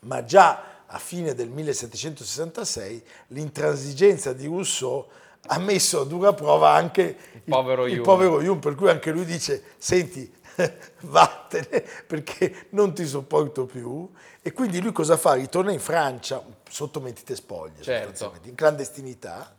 ma 0.00 0.24
già 0.24 0.64
a 0.86 0.98
fine 0.98 1.34
del 1.34 1.48
1766 1.48 3.02
l'intransigenza 3.28 4.32
di 4.32 4.46
Rousseau 4.46 5.06
ha 5.46 5.58
messo 5.58 6.00
a 6.00 6.04
dura 6.04 6.32
prova 6.32 6.70
anche 6.72 7.16
il, 7.32 7.42
povero 7.44 7.86
il 7.86 7.94
Hume. 7.94 8.02
povero 8.02 8.36
Hume, 8.36 8.58
per 8.58 8.74
cui 8.74 8.88
anche 8.88 9.10
lui 9.10 9.26
dice, 9.26 9.62
senti, 9.76 10.32
vattene 11.02 11.84
perché 12.06 12.66
non 12.70 12.94
ti 12.94 13.06
sopporto 13.06 13.66
più. 13.66 14.10
E 14.42 14.52
quindi 14.52 14.80
lui 14.80 14.92
cosa 14.92 15.16
fa? 15.16 15.34
Ritorna 15.34 15.72
in 15.72 15.80
Francia 15.80 16.42
sotto 16.68 17.00
mentite 17.00 17.34
spoglie, 17.34 17.82
Certo. 17.82 18.34
in 18.42 18.54
clandestinità. 18.54 19.56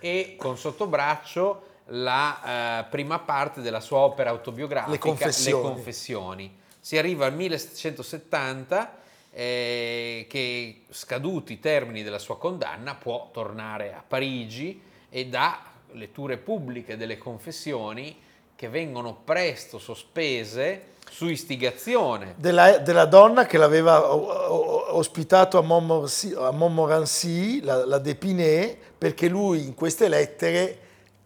e 0.00 0.36
con 0.38 0.56
sotto 0.56 0.86
braccio 0.86 1.62
la 1.86 2.84
eh, 2.84 2.84
prima 2.90 3.18
parte 3.18 3.60
della 3.60 3.80
sua 3.80 3.98
opera 3.98 4.30
autobiografica, 4.30 4.92
Le 4.92 4.98
Confessioni. 4.98 5.62
Confessioni. 5.62 6.58
Si 6.78 6.96
arriva 6.96 7.26
al 7.26 7.34
1770 7.34 8.96
eh, 9.32 10.26
che 10.28 10.82
scaduti 10.90 11.54
i 11.54 11.60
termini 11.60 12.02
della 12.02 12.18
sua 12.18 12.38
condanna 12.38 12.94
può 12.94 13.30
tornare 13.32 13.92
a 13.92 14.02
Parigi 14.06 14.80
e 15.10 15.26
dà 15.26 15.62
letture 15.92 16.36
pubbliche 16.36 16.96
delle 16.96 17.18
confessioni 17.18 18.26
che 18.58 18.68
vengono 18.68 19.14
presto 19.14 19.78
sospese 19.78 20.94
su 21.08 21.28
istigazione 21.28 22.34
Della, 22.38 22.78
della 22.78 23.04
donna 23.04 23.46
che 23.46 23.56
l'aveva 23.56 24.12
ospitato 24.12 25.58
a 25.58 25.62
Montmorency, 25.62 26.34
a 26.34 26.50
Montmorency, 26.50 27.60
la, 27.60 27.86
la 27.86 27.98
D'Épinay, 27.98 28.76
perché 28.98 29.28
lui 29.28 29.64
in 29.64 29.74
queste 29.74 30.08
lettere 30.08 30.78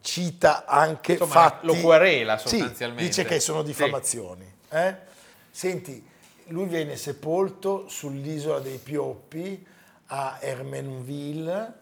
cita 0.02 0.66
anche 0.66 1.12
Insomma, 1.12 1.32
fatti... 1.32 1.66
lo 1.68 1.74
querela 1.76 2.36
Sì, 2.36 2.48
sostanzialmente. 2.58 3.02
dice 3.02 3.24
che 3.24 3.40
sono 3.40 3.60
Sì. 3.60 3.64
diffamazioni. 3.68 4.52
eh? 4.68 4.94
Senti, 5.50 6.06
lui 6.48 6.66
viene 6.66 6.96
sepolto 6.96 7.88
sull'isola 7.88 8.58
dei 8.58 8.76
Pioppi 8.76 9.66
a 10.08 10.36
Hermenville, 10.38 11.72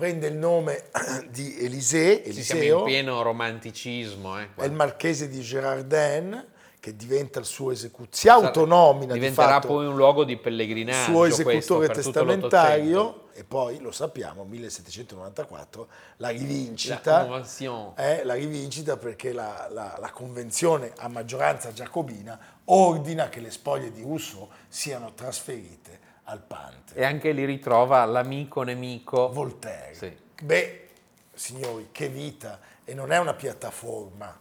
prende 0.00 0.28
il 0.28 0.36
nome 0.36 0.84
di 1.28 1.58
Elisée, 1.62 2.22
Ci 2.24 2.42
siamo 2.42 2.62
in 2.62 2.66
Eliseo, 2.68 2.84
pieno 2.84 3.20
romanticismo. 3.22 4.38
eh, 4.40 4.48
è 4.56 4.64
il 4.64 4.72
marchese 4.72 5.28
di 5.28 5.40
Girardin, 5.42 6.46
che 6.80 6.96
diventa 6.96 7.38
il 7.38 7.44
suo 7.44 7.70
esecutore, 7.70 8.08
si 8.16 8.28
autonomina 8.30 9.12
di 9.12 9.18
Diventerà 9.18 9.48
fatto 9.60 9.66
poi 9.68 9.86
un 9.86 9.94
luogo 9.96 10.24
di 10.24 10.38
pellegrinaggio. 10.38 11.10
suo 11.10 11.18
questo, 11.20 11.42
esecutore 11.42 11.86
tutto 11.88 12.00
testamentario 12.00 13.28
e 13.34 13.44
poi 13.44 13.78
lo 13.80 13.92
sappiamo 13.92 14.44
1794 14.44 15.86
la 16.16 16.26
La 16.28 16.28
rivincita 16.32 17.26
Convention. 17.26 17.92
è 17.96 18.22
la 18.24 18.32
rivincita 18.34 18.96
perché 18.96 19.34
la, 19.34 19.68
la- 19.70 19.96
la 20.00 20.10
convenzione 20.10 20.92
a 20.96 21.08
maggioranza 21.08 21.70
giacobina 21.72 22.38
ordina 22.64 23.28
che 23.28 23.40
le 23.40 23.50
spoglie 23.50 23.92
di 23.92 24.00
Rousseau 24.00 24.48
siano 24.66 25.12
trasferite 25.14 26.08
al 26.30 26.40
Pante 26.46 26.94
E 26.94 27.04
anche 27.04 27.32
lì 27.32 27.44
ritrova 27.44 28.04
l'amico 28.04 28.62
nemico. 28.62 29.28
Voltaire 29.30 29.94
Sì. 29.94 30.12
beh 30.42 30.88
signori 31.34 31.88
che 31.92 32.08
vita 32.08 32.60
e 32.84 32.94
non 32.94 33.10
è 33.12 33.18
una 33.18 33.34
piattaforma 33.34 34.38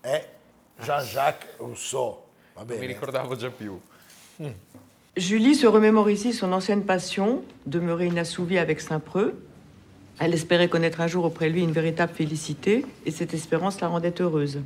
è 0.00 0.28
Jean-Jacques 0.80 1.56
Rousseau 1.58 2.22
va 2.54 2.60
Non 2.62 2.68
mi 2.68 2.74
bene? 2.80 2.86
ricordavo 2.92 3.36
già 3.36 3.50
più. 3.50 3.80
Julie 5.16 5.54
se 5.54 5.68
remémore 5.68 6.12
ici 6.12 6.32
son 6.32 6.52
ancienne 6.52 6.82
passion, 6.82 7.44
demeurée 7.64 8.06
inassouvie 8.06 8.58
avec 8.58 8.80
Saint-Preux. 8.80 9.32
Elle 10.18 10.34
espérait 10.34 10.68
connaître 10.68 11.00
un 11.00 11.06
jour 11.06 11.24
auprès 11.24 11.46
de 11.48 11.52
lui 11.54 11.62
une 11.62 11.72
véritable 11.72 12.12
félicité, 12.12 12.84
et 13.06 13.10
cette 13.12 13.32
espérance 13.34 13.80
la 13.80 13.88
rendait 13.88 14.20
heureuse. 14.20 14.60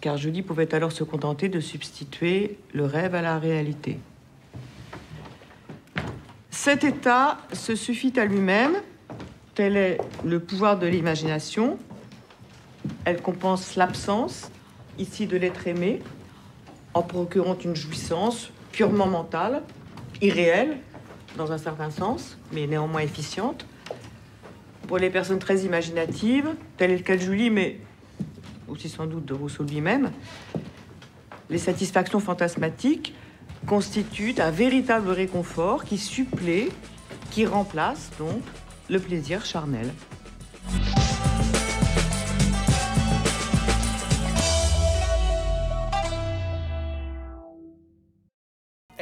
Car 0.00 0.16
Julie 0.16 0.42
pouvait 0.42 0.72
alors 0.74 0.90
se 0.92 1.04
contenter 1.04 1.48
de 1.48 1.60
substituer 1.60 2.58
le 2.72 2.84
rêve 2.84 3.14
à 3.14 3.22
la 3.22 3.38
réalité. 3.38 3.98
Cet 6.50 6.84
état 6.84 7.38
se 7.52 7.74
suffit 7.76 8.18
à 8.18 8.24
lui-même, 8.24 8.72
tel 9.54 9.76
est 9.76 9.98
le 10.24 10.40
pouvoir 10.40 10.78
de 10.78 10.86
l'imagination. 10.86 11.78
Elle 13.04 13.22
compense 13.22 13.76
l'absence, 13.76 14.50
ici 14.98 15.26
de 15.26 15.36
l'être 15.36 15.66
aimé, 15.68 16.02
en 16.92 17.02
procurant 17.02 17.56
une 17.64 17.76
jouissance 17.76 18.50
purement 18.72 19.06
mentale, 19.06 19.62
irréelle, 20.20 20.78
dans 21.36 21.52
un 21.52 21.58
certain 21.58 21.90
sens, 21.90 22.36
mais 22.52 22.66
néanmoins 22.66 23.00
efficiente. 23.00 23.64
Pour 24.88 24.98
les 24.98 25.10
personnes 25.10 25.38
très 25.38 25.60
imaginatives, 25.60 26.54
tel 26.76 26.90
est 26.90 26.96
le 26.96 27.02
cas 27.02 27.16
de 27.16 27.22
Julie, 27.22 27.50
mais 27.50 27.78
aussi 28.66 28.88
sans 28.88 29.06
doute 29.06 29.24
de 29.24 29.34
Rousseau 29.34 29.62
lui-même, 29.62 30.10
les 31.48 31.58
satisfactions 31.58 32.20
fantasmatiques 32.20 33.14
constituent 33.66 34.40
un 34.40 34.50
véritable 34.50 35.10
réconfort 35.10 35.84
qui 35.84 35.98
supplée, 35.98 36.70
qui 37.32 37.46
remplace 37.46 38.10
donc 38.18 38.42
le 38.88 38.98
plaisir 38.98 39.42
charnel. 39.44 39.92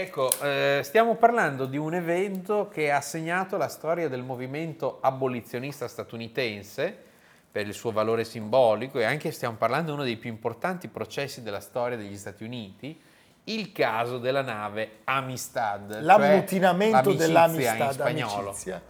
Ecco, 0.00 0.30
eh, 0.42 0.80
stiamo 0.84 1.16
parlando 1.16 1.66
di 1.66 1.76
un 1.76 1.92
evento 1.92 2.68
che 2.72 2.92
ha 2.92 3.00
segnato 3.00 3.56
la 3.56 3.66
storia 3.66 4.08
del 4.08 4.22
movimento 4.22 4.98
abolizionista 5.00 5.88
statunitense 5.88 6.96
per 7.50 7.66
il 7.66 7.74
suo 7.74 7.90
valore 7.90 8.22
simbolico 8.22 9.00
e 9.00 9.04
anche 9.04 9.32
stiamo 9.32 9.56
parlando 9.56 9.90
di 9.90 9.96
uno 9.96 10.04
dei 10.04 10.16
più 10.16 10.30
importanti 10.30 10.86
processi 10.86 11.42
della 11.42 11.58
storia 11.58 11.96
degli 11.96 12.16
Stati 12.16 12.44
Uniti, 12.44 12.96
il 13.52 13.72
caso 13.72 14.18
della 14.18 14.42
nave 14.42 14.98
Amistad. 15.04 15.92
cioè 15.92 16.00
L'ammutinamento 16.02 16.96
l'amicizia 17.10 17.26
dell'Amistad 17.26 17.86
in 17.86 17.92
spagnolo. 17.92 18.48
amicizia, 18.48 18.82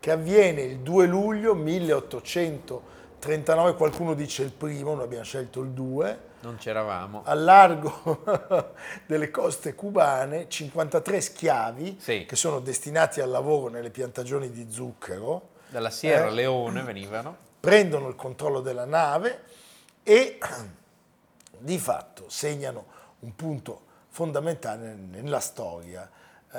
che 0.00 0.10
avviene 0.10 0.62
il 0.62 0.78
2 0.80 1.06
luglio 1.06 1.54
1839, 1.54 3.74
qualcuno 3.74 4.14
dice 4.14 4.42
il 4.42 4.52
primo, 4.52 4.94
noi 4.94 5.04
abbiamo 5.04 5.24
scelto 5.24 5.60
il 5.60 5.68
2, 5.70 6.18
Non 6.40 6.56
c'eravamo. 6.56 7.22
al 7.24 7.42
largo 7.44 8.24
delle 9.06 9.30
coste 9.30 9.74
cubane 9.74 10.48
53 10.48 11.20
schiavi 11.20 11.98
Sì. 12.00 12.24
che 12.26 12.36
sono 12.36 12.60
destinati 12.60 13.20
al 13.20 13.28
lavoro 13.30 13.68
nelle 13.70 13.90
piantagioni 13.90 14.50
di 14.50 14.66
zucchero, 14.70 15.48
Dalla 15.68 15.90
Sierra 15.90 16.28
Eh. 16.28 16.32
Leone 16.32 16.82
venivano. 16.82 17.36
prendono 17.60 18.08
il 18.08 18.16
controllo 18.16 18.60
della 18.60 18.86
nave 18.86 19.42
e 20.02 20.38
di 21.58 21.78
fatto 21.78 22.24
segnano 22.28 22.86
un 23.20 23.36
punto 23.36 23.82
fondamentale 24.20 24.92
nella 24.92 25.40
storia 25.40 26.06
eh, 26.52 26.58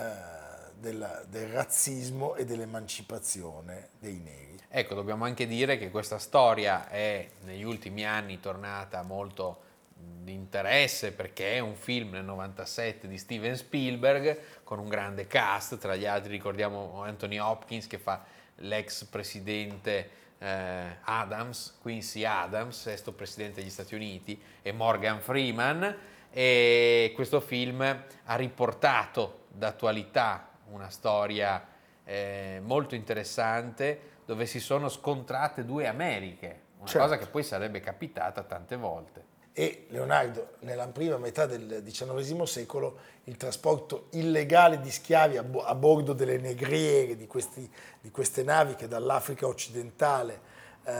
della- 0.79 1.21
del 1.27 1.47
razzismo 1.49 2.33
e 2.33 2.43
dell'emancipazione 2.43 3.89
dei 3.99 4.17
neri. 4.17 4.57
Ecco, 4.67 4.95
dobbiamo 4.95 5.25
anche 5.25 5.45
dire 5.45 5.77
che 5.77 5.91
questa 5.91 6.17
storia 6.17 6.89
è 6.89 7.27
negli 7.43 7.61
ultimi 7.61 8.03
anni 8.03 8.39
tornata 8.39 9.03
molto 9.03 9.69
di 9.93 10.33
interesse 10.33 11.11
perché 11.11 11.53
è 11.53 11.59
un 11.59 11.75
film 11.75 12.13
nel 12.13 12.23
97 12.23 13.07
di 13.07 13.19
Steven 13.19 13.55
Spielberg 13.55 14.63
con 14.63 14.79
un 14.79 14.89
grande 14.89 15.27
cast, 15.27 15.77
tra 15.77 15.95
gli 15.95 16.07
altri 16.07 16.31
ricordiamo 16.31 17.03
Anthony 17.03 17.37
Hopkins 17.37 17.85
che 17.85 17.99
fa 17.99 18.23
l'ex 18.55 19.03
presidente 19.03 20.09
eh, 20.39 20.97
Adams, 21.03 21.77
Quincy 21.79 22.23
Adams, 22.23 22.81
sesto 22.81 23.11
presidente 23.11 23.61
degli 23.61 23.69
Stati 23.69 23.93
Uniti, 23.93 24.41
e 24.63 24.71
Morgan 24.71 25.21
Freeman 25.21 26.09
e 26.31 27.11
questo 27.13 27.41
film 27.41 27.81
ha 27.81 28.35
riportato 28.35 29.41
d'attualità 29.49 30.47
una 30.71 30.89
storia 30.89 31.65
eh, 32.05 32.61
molto 32.63 32.95
interessante 32.95 34.09
dove 34.25 34.45
si 34.45 34.59
sono 34.59 34.87
scontrate 34.87 35.65
due 35.65 35.87
Americhe, 35.87 36.61
una 36.77 36.87
Certo. 36.87 37.07
cosa 37.07 37.17
che 37.17 37.27
poi 37.27 37.43
sarebbe 37.43 37.79
capitata 37.81 38.43
tante 38.43 38.77
volte. 38.77 39.25
E 39.53 39.87
Leonardo, 39.89 40.53
nella 40.59 40.87
prima 40.87 41.17
metà 41.17 41.45
del 41.45 41.83
XIX 41.85 42.43
secolo, 42.43 42.97
il 43.25 43.35
trasporto 43.35 44.07
illegale 44.11 44.79
di 44.79 44.89
schiavi 44.89 45.35
a, 45.35 45.43
bo- 45.43 45.65
a 45.65 45.75
bordo 45.75 46.13
delle 46.13 46.37
negriere, 46.37 47.17
di, 47.17 47.27
questi- 47.27 47.69
di 47.99 48.09
queste 48.11 48.43
navi 48.43 48.75
che 48.75 48.87
dall'Africa 48.87 49.45
occidentale 49.47 50.39
eh, 50.85 50.91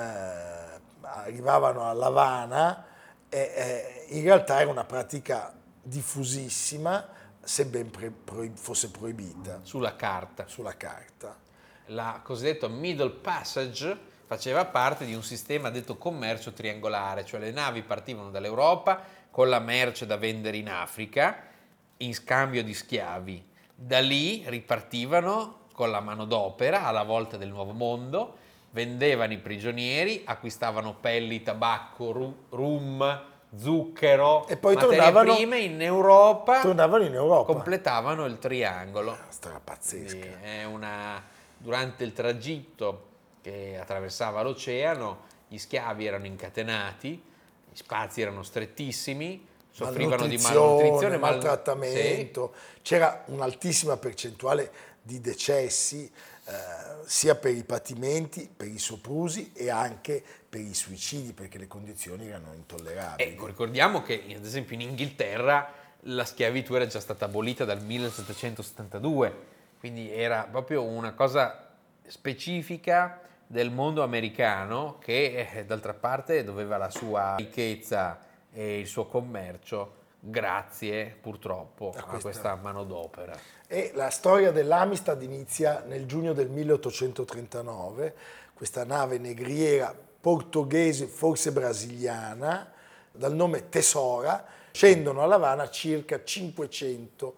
arrivavano 1.01 1.85
a 1.85 1.93
Lavana, 1.93 2.85
eh, 3.33 3.51
eh, 3.55 4.05
in 4.15 4.23
realtà 4.23 4.59
era 4.59 4.69
una 4.69 4.83
pratica 4.83 5.53
diffusissima, 5.81 7.07
sebbene 7.41 7.89
pro- 7.89 8.49
fosse 8.53 8.91
proibita 8.91 9.61
Sulla 9.63 9.95
carta. 9.95 10.47
sulla 10.47 10.75
carta. 10.75 11.37
La 11.87 12.19
cosiddetta 12.23 12.67
Middle 12.67 13.09
Passage 13.11 13.97
faceva 14.25 14.65
parte 14.65 15.05
di 15.05 15.13
un 15.13 15.23
sistema 15.23 15.69
detto 15.69 15.97
commercio 15.97 16.53
triangolare, 16.53 17.25
cioè 17.25 17.39
le 17.39 17.51
navi 17.51 17.81
partivano 17.83 18.29
dall'Europa 18.29 19.01
con 19.31 19.49
la 19.49 19.59
merce 19.59 20.05
da 20.05 20.17
vendere 20.17 20.57
in 20.57 20.69
Africa 20.69 21.43
in 21.97 22.13
scambio 22.13 22.63
di 22.63 22.73
schiavi. 22.73 23.45
Da 23.73 23.99
lì 23.99 24.43
ripartivano 24.47 25.67
con 25.73 25.89
la 25.89 26.01
manodopera 26.01 26.83
alla 26.83 27.03
volta 27.03 27.37
del 27.37 27.49
nuovo 27.49 27.71
mondo, 27.71 28.37
vendevano 28.71 29.33
i 29.33 29.37
prigionieri, 29.37 30.23
acquistavano 30.25 30.95
pelli, 30.99 31.41
tabacco, 31.43 32.11
ru- 32.11 32.35
rum, 32.49 33.21
zucchero, 33.55 34.47
E 34.47 34.57
poi 34.57 34.75
tornavano- 34.77 35.35
prime 35.35 35.59
in 35.59 35.81
Europa, 35.81 36.61
Tornavano 36.61 37.03
in 37.05 37.13
Europa. 37.13 37.51
completavano 37.51 38.25
il 38.25 38.39
triangolo. 38.39 39.17
Storia 39.29 39.59
pazzesca. 39.63 40.17
Quindi 40.17 40.35
è 40.41 40.63
una- 40.63 41.21
durante 41.57 42.03
il 42.03 42.13
tragitto 42.13 43.07
che 43.41 43.77
attraversava 43.79 44.41
l'oceano, 44.41 45.29
gli 45.47 45.57
schiavi 45.57 46.05
erano 46.05 46.25
incatenati, 46.27 47.21
gli 47.69 47.75
spazi 47.75 48.21
erano 48.21 48.41
strettissimi, 48.41 49.47
soffrivano 49.69 50.27
di 50.27 50.37
malnutrizione, 50.37 51.17
mal- 51.17 51.31
maltrattamento, 51.31 52.53
c'era 52.81 53.23
un'altissima 53.27 53.97
percentuale 53.97 54.71
di 55.01 55.19
decessi 55.19 56.09
eh, 56.45 56.53
sia 57.05 57.35
per 57.35 57.53
i 57.55 57.63
patimenti, 57.63 58.49
per 58.55 58.67
i 58.67 58.79
soprusi 58.79 59.51
e 59.53 59.69
anche 59.69 60.23
per 60.49 60.61
i 60.61 60.73
suicidi 60.73 61.33
perché 61.33 61.57
le 61.57 61.67
condizioni 61.67 62.27
erano 62.27 62.53
intollerabili. 62.53 63.29
Ecco, 63.29 63.45
ricordiamo 63.45 64.01
che 64.01 64.23
ad 64.35 64.43
esempio 64.43 64.75
in 64.75 64.81
Inghilterra 64.81 65.73
la 66.05 66.25
schiavitù 66.25 66.73
era 66.73 66.87
già 66.87 66.99
stata 66.99 67.25
abolita 67.25 67.63
dal 67.63 67.83
1772, 67.83 69.35
quindi 69.79 70.11
era 70.11 70.47
proprio 70.49 70.83
una 70.83 71.13
cosa 71.13 71.69
specifica 72.07 73.21
del 73.45 73.69
mondo 73.69 74.01
americano 74.01 74.97
che 74.99 75.47
eh, 75.53 75.65
d'altra 75.65 75.93
parte 75.93 76.43
doveva 76.43 76.77
la 76.77 76.89
sua 76.89 77.35
ricchezza 77.37 78.19
e 78.51 78.79
il 78.79 78.87
suo 78.87 79.05
commercio 79.05 79.99
grazie 80.23 81.17
purtroppo 81.19 81.89
a 81.89 82.03
questa- 82.03 82.17
questa 82.19 82.55
manodopera. 82.55 83.35
E 83.67 83.91
la 83.95 84.09
storia 84.09 84.51
dell'Amistad 84.51 85.21
inizia 85.23 85.83
nel 85.85 86.05
giugno 86.05 86.33
del 86.33 86.49
1839, 86.49 88.13
questa 88.53 88.85
nave 88.85 89.17
negriera 89.17 89.93
portoghese, 90.21 91.07
forse 91.07 91.51
brasiliana, 91.51 92.71
dal 93.11 93.33
nome 93.33 93.69
Tesora, 93.69 94.45
scendono 94.71 95.21
a 95.23 95.25
Lavana 95.25 95.69
circa 95.69 96.23
500, 96.23 97.35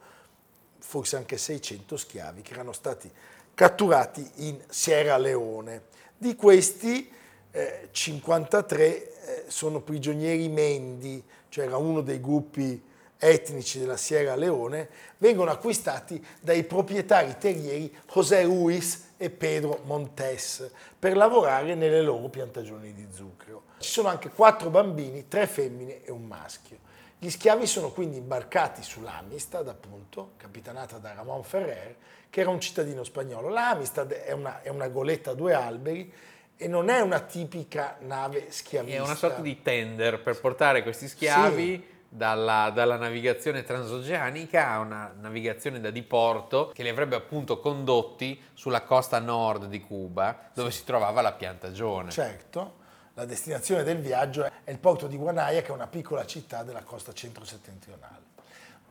forse 0.79 1.15
anche 1.15 1.37
600 1.37 1.95
schiavi 1.95 2.41
che 2.41 2.53
erano 2.53 2.73
stati 2.73 3.09
catturati 3.53 4.29
in 4.47 4.61
Sierra 4.67 5.17
Leone. 5.17 5.83
Di 6.17 6.35
questi 6.35 7.09
eh, 7.51 7.87
53 7.91 8.85
eh, 8.85 9.12
sono 9.47 9.81
prigionieri 9.81 10.47
mendi, 10.49 11.23
cioè 11.49 11.65
era 11.65 11.77
uno 11.77 12.01
dei 12.01 12.19
gruppi 12.19 12.81
etnici 13.17 13.79
della 13.79 13.95
Sierra 13.95 14.36
Leone, 14.36 14.89
vengono 15.17 15.49
acquistati 15.49 16.23
dai 16.41 16.63
proprietari 16.63 17.38
terrieri 17.38 17.95
José 18.12 18.43
Ruiz 18.43 19.12
e 19.17 19.29
Pedro 19.29 19.81
Montes 19.86 20.69
per 20.99 21.15
lavorare 21.15 21.75
nelle 21.75 22.01
loro 22.01 22.27
piantagioni 22.27 22.93
di 22.93 23.07
zucchero. 23.12 23.63
Ci 23.79 23.89
sono 23.89 24.09
anche 24.09 24.29
quattro 24.29 24.69
bambini, 24.69 25.27
tre 25.29 25.47
femmine 25.47 26.03
e 26.03 26.12
un 26.12 26.25
maschio. 26.25 26.77
Gli 27.17 27.29
schiavi 27.29 27.65
sono 27.65 27.91
quindi 27.91 28.17
imbarcati 28.17 28.83
sull'Amistad, 28.83 29.69
appunto, 29.69 30.31
capitanata 30.36 30.97
da 30.97 31.13
Ramon 31.13 31.43
Ferrer, 31.43 31.95
che 32.29 32.41
era 32.41 32.49
un 32.49 32.59
cittadino 32.59 33.05
spagnolo. 33.05 33.47
L'Amistad 33.47 34.12
è 34.12 34.33
una, 34.33 34.62
è 34.62 34.67
una 34.67 34.89
goletta 34.89 35.31
a 35.31 35.33
due 35.33 35.53
alberi 35.53 36.13
e 36.57 36.67
non 36.67 36.89
è 36.89 36.99
una 36.99 37.19
tipica 37.19 37.97
nave 38.01 38.51
schiavista. 38.51 38.97
È 38.97 39.01
una 39.01 39.15
sorta 39.15 39.41
di 39.41 39.61
tender 39.61 40.21
per 40.21 40.39
portare 40.39 40.83
questi 40.83 41.07
schiavi 41.07 41.91
dalla, 42.07 42.69
dalla 42.69 42.97
navigazione 42.97 43.63
transoceanica 43.63 44.69
a 44.69 44.79
una 44.79 45.13
navigazione 45.19 45.79
da 45.79 45.89
diporto 45.89 46.71
che 46.73 46.83
li 46.83 46.89
avrebbe 46.89 47.15
appunto 47.15 47.59
condotti 47.59 48.39
sulla 48.53 48.83
costa 48.83 49.19
nord 49.19 49.65
di 49.65 49.81
Cuba 49.81 50.49
dove 50.53 50.69
si 50.69 50.83
trovava 50.83 51.21
la 51.21 51.33
piantagione. 51.33 52.11
Certo, 52.11 52.81
la 53.15 53.25
destinazione 53.25 53.83
del 53.83 53.97
viaggio 53.97 54.43
è 54.63 54.71
il 54.71 54.77
porto 54.77 55.07
di 55.07 55.17
Guanaya, 55.17 55.61
che 55.61 55.67
è 55.67 55.71
una 55.71 55.87
piccola 55.87 56.25
città 56.25 56.63
della 56.63 56.83
costa 56.83 57.13
centro-settentrionale. 57.13 58.21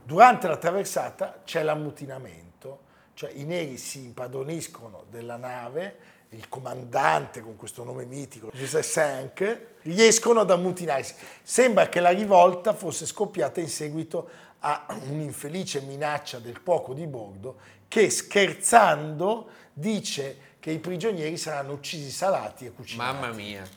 Durante 0.04 0.48
la 0.48 0.56
traversata 0.56 1.42
c'è 1.44 1.62
l'ammutinamento, 1.62 2.80
cioè 3.14 3.30
i 3.34 3.44
neri 3.44 3.76
si 3.78 4.04
impadroniscono 4.04 5.04
della 5.10 5.36
nave, 5.36 5.96
il 6.32 6.48
comandante 6.48 7.40
con 7.40 7.56
questo 7.56 7.84
nome 7.84 8.04
mitico, 8.04 8.50
José 8.54 8.82
Cinq, 8.82 9.60
riescono 9.82 10.40
ad 10.40 10.50
ammutinarsi. 10.50 11.14
Sembra 11.42 11.88
che 11.88 12.00
la 12.00 12.10
rivolta 12.10 12.72
fosse 12.72 13.06
scoppiata 13.06 13.60
in 13.60 13.68
seguito 13.68 14.28
a 14.60 14.86
un'infelice 15.08 15.80
minaccia 15.80 16.38
del 16.38 16.62
cuoco 16.62 16.94
di 16.94 17.06
bordo 17.06 17.56
che 17.88 18.08
scherzando 18.08 19.48
dice 19.72 20.50
che 20.60 20.70
i 20.70 20.78
prigionieri 20.78 21.36
saranno 21.36 21.72
uccisi 21.72 22.10
salati 22.10 22.66
e 22.66 22.72
cucinati. 22.72 23.12
Mamma 23.12 23.32
mia. 23.34 23.68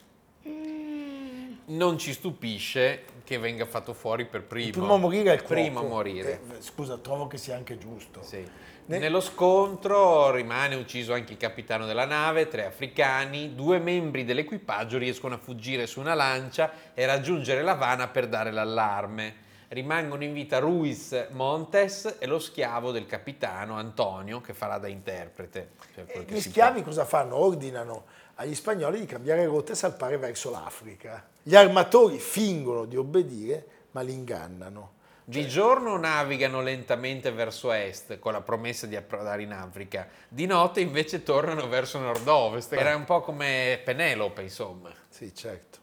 Non 1.68 1.98
ci 1.98 2.14
stupisce 2.14 3.06
che 3.24 3.40
venga 3.40 3.66
fatto 3.66 3.94
fuori 3.94 4.26
per 4.26 4.44
primo. 4.44 4.68
Il 4.68 4.72
primo 4.72 4.94
a 4.94 4.98
morire 4.98 5.32
è 5.32 5.34
il 5.34 5.42
cuoco. 5.42 5.54
Primo 5.56 5.80
a 5.80 5.84
morire. 5.84 6.40
Eh, 6.58 6.62
scusa, 6.62 6.98
trovo 6.98 7.28
che 7.28 7.38
sia 7.38 7.56
anche 7.56 7.78
giusto. 7.78 8.22
Sì. 8.22 8.48
Ne- 8.88 9.00
Nello 9.00 9.20
scontro 9.20 10.30
rimane 10.30 10.76
ucciso 10.76 11.14
anche 11.14 11.32
il 11.32 11.40
capitano 11.40 11.88
della 11.88 12.06
nave, 12.06 12.48
tre 12.48 12.66
africani, 12.66 13.56
due 13.56 13.80
membri 13.80 14.26
dell'equipaggio 14.26 15.00
riescono 15.00 15.34
a 15.34 15.40
fuggire 15.40 15.88
su 15.88 16.00
una 16.00 16.14
lancia 16.14 16.72
e 16.94 17.04
raggiungere 17.08 17.64
l'Havana 17.64 18.10
per 18.10 18.28
dare 18.28 18.52
l'allarme. 18.52 19.44
Rimangono 19.70 20.24
in 20.24 20.34
vita 20.34 20.60
Ruiz 20.60 21.30
Montes 21.32 22.18
e 22.20 22.28
lo 22.28 22.38
schiavo 22.38 22.92
del 22.92 23.08
capitano 23.08 23.76
Antonio 23.76 24.40
che 24.40 24.54
farà 24.54 24.78
da 24.78 24.88
interprete. 24.88 25.72
che 25.96 26.26
Gli 26.28 26.40
schiavi 26.40 26.84
cosa 26.84 27.06
fanno? 27.06 27.38
Ordinano 27.38 28.04
agli 28.36 28.54
spagnoli 28.54 29.00
di 29.00 29.08
cambiare 29.08 29.46
rotta 29.46 29.72
e 29.72 29.76
salpare 29.76 30.20
verso 30.20 30.52
l'Africa. 30.52 31.28
Gli 31.42 31.56
armatori 31.56 32.20
fingono 32.20 32.86
di 32.86 32.98
obbedire, 32.98 33.66
ma 33.92 34.02
li 34.02 34.14
ingannano. 34.14 34.92
Di 35.28 35.48
giorno 35.48 35.98
navigano 35.98 36.62
lentamente 36.62 37.32
verso 37.32 37.72
est 37.72 38.20
con 38.20 38.34
la 38.34 38.42
promessa 38.42 38.86
di 38.86 38.96
approdare 38.96 39.42
in 39.42 39.54
Africa, 39.54 40.08
di 40.28 40.46
notte 40.46 40.82
invece 40.82 41.24
tornano 41.24 41.68
verso 41.68 41.98
nord-ovest. 41.98 42.74
Era 42.74 42.96
un 42.96 43.06
po' 43.06 43.22
come 43.22 43.82
Penelope, 43.84 44.44
insomma. 44.44 44.92
Sì, 45.10 45.34
certo, 45.34 45.80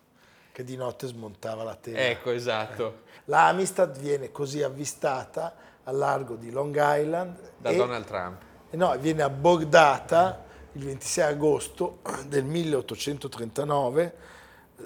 che 0.53 0.63
di 0.63 0.77
notte 0.77 1.09
smontava 1.09 1.65
la 1.65 1.75
tela. 1.75 1.99
Ecco, 1.99 2.31
esatto. 2.31 3.11
La 3.27 3.49
Amistad 3.49 3.99
viene 3.99 4.31
così 4.31 4.63
avvistata 4.63 5.55
al 5.85 5.97
largo 5.97 6.37
di 6.37 6.51
Long 6.51 6.77
Island 6.77 7.53
Da 7.59 7.71
e, 7.71 7.77
Donald 7.77 8.05
Trump. 8.05 8.43
e 8.71 8.77
no, 8.77 8.97
viene 8.99 9.23
abbordata 9.23 10.45
il 10.73 10.85
26 10.85 11.25
agosto 11.25 11.99
del 12.27 12.45
1839 12.45 14.15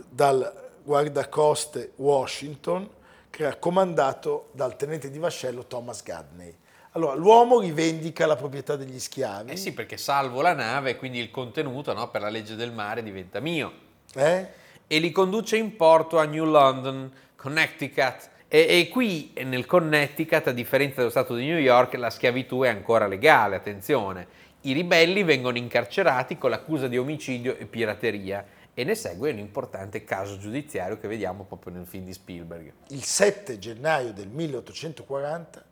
dal 0.09 0.65
guardacoste 0.83 1.93
Washington 1.97 2.89
che 3.37 3.43
era 3.43 3.57
comandato 3.57 4.49
dal 4.53 4.77
tenente 4.77 5.11
di 5.11 5.19
vascello 5.19 5.67
Thomas 5.67 6.03
Gadney. 6.03 6.57
Allora, 6.93 7.13
l'uomo 7.13 7.61
rivendica 7.61 8.25
la 8.25 8.35
proprietà 8.35 8.77
degli 8.77 8.99
schiavi. 8.99 9.51
Eh 9.51 9.57
sì, 9.57 9.75
perché 9.75 9.99
salvo 9.99 10.41
la 10.41 10.55
nave, 10.55 10.97
quindi 10.97 11.19
il 11.19 11.31
contenuto 11.31 11.93
no, 11.93 12.09
per 12.09 12.23
la 12.23 12.31
legge 12.31 12.55
del 12.55 12.73
mare 12.73 13.03
diventa 13.03 13.39
mio. 13.41 13.71
eh? 14.15 14.49
E 14.87 14.99
li 14.99 15.11
conduce 15.11 15.59
in 15.59 15.77
porto 15.77 16.19
a 16.19 16.25
New 16.25 16.47
London, 16.47 17.13
Connecticut. 17.37 18.31
E, 18.49 18.79
e 18.81 18.89
qui 18.89 19.35
nel 19.45 19.67
Connecticut, 19.67 20.47
a 20.47 20.53
differenza 20.53 20.95
dello 20.97 21.11
Stato 21.11 21.35
di 21.35 21.45
New 21.45 21.59
York, 21.59 21.93
la 21.97 22.09
schiavitù 22.09 22.63
è 22.63 22.69
ancora 22.69 23.07
legale, 23.07 23.57
attenzione. 23.57 24.27
I 24.63 24.73
ribelli 24.73 25.25
vengono 25.25 25.59
incarcerati 25.59 26.39
con 26.39 26.49
l'accusa 26.49 26.89
di 26.89 26.97
omicidio 26.97 27.55
e 27.59 27.67
pirateria 27.67 28.43
e 28.79 28.85
ne 28.85 28.95
segue 28.95 29.31
un 29.31 29.39
importante 29.39 30.05
caso 30.05 30.37
giudiziario 30.37 30.99
che 30.99 31.09
vediamo 31.09 31.45
proprio 31.45 31.73
nel 31.73 31.87
film 31.87 32.05
di 32.05 32.13
Spielberg. 32.13 32.71
Il 32.89 33.03
7 33.03 33.59
gennaio 33.59 34.13
del 34.13 34.29
1840 34.29 35.65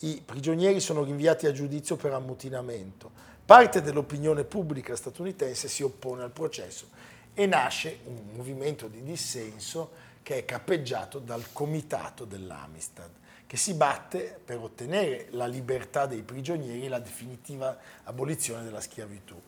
i 0.00 0.20
prigionieri 0.24 0.80
sono 0.80 1.04
rinviati 1.04 1.46
a 1.46 1.52
giudizio 1.52 1.94
per 1.94 2.12
ammutinamento. 2.12 3.08
Parte 3.44 3.82
dell'opinione 3.82 4.42
pubblica 4.42 4.96
statunitense 4.96 5.68
si 5.68 5.84
oppone 5.84 6.24
al 6.24 6.32
processo 6.32 6.88
e 7.34 7.46
nasce 7.46 8.00
un 8.06 8.18
movimento 8.34 8.88
di 8.88 9.04
dissenso 9.04 9.92
che 10.20 10.38
è 10.38 10.44
cappeggiato 10.44 11.20
dal 11.20 11.52
comitato 11.52 12.24
dell'Amistad, 12.24 13.10
che 13.46 13.56
si 13.56 13.74
batte 13.74 14.40
per 14.44 14.58
ottenere 14.58 15.28
la 15.30 15.46
libertà 15.46 16.06
dei 16.06 16.22
prigionieri 16.22 16.86
e 16.86 16.88
la 16.88 16.98
definitiva 16.98 17.78
abolizione 18.02 18.64
della 18.64 18.80
schiavitù. 18.80 19.40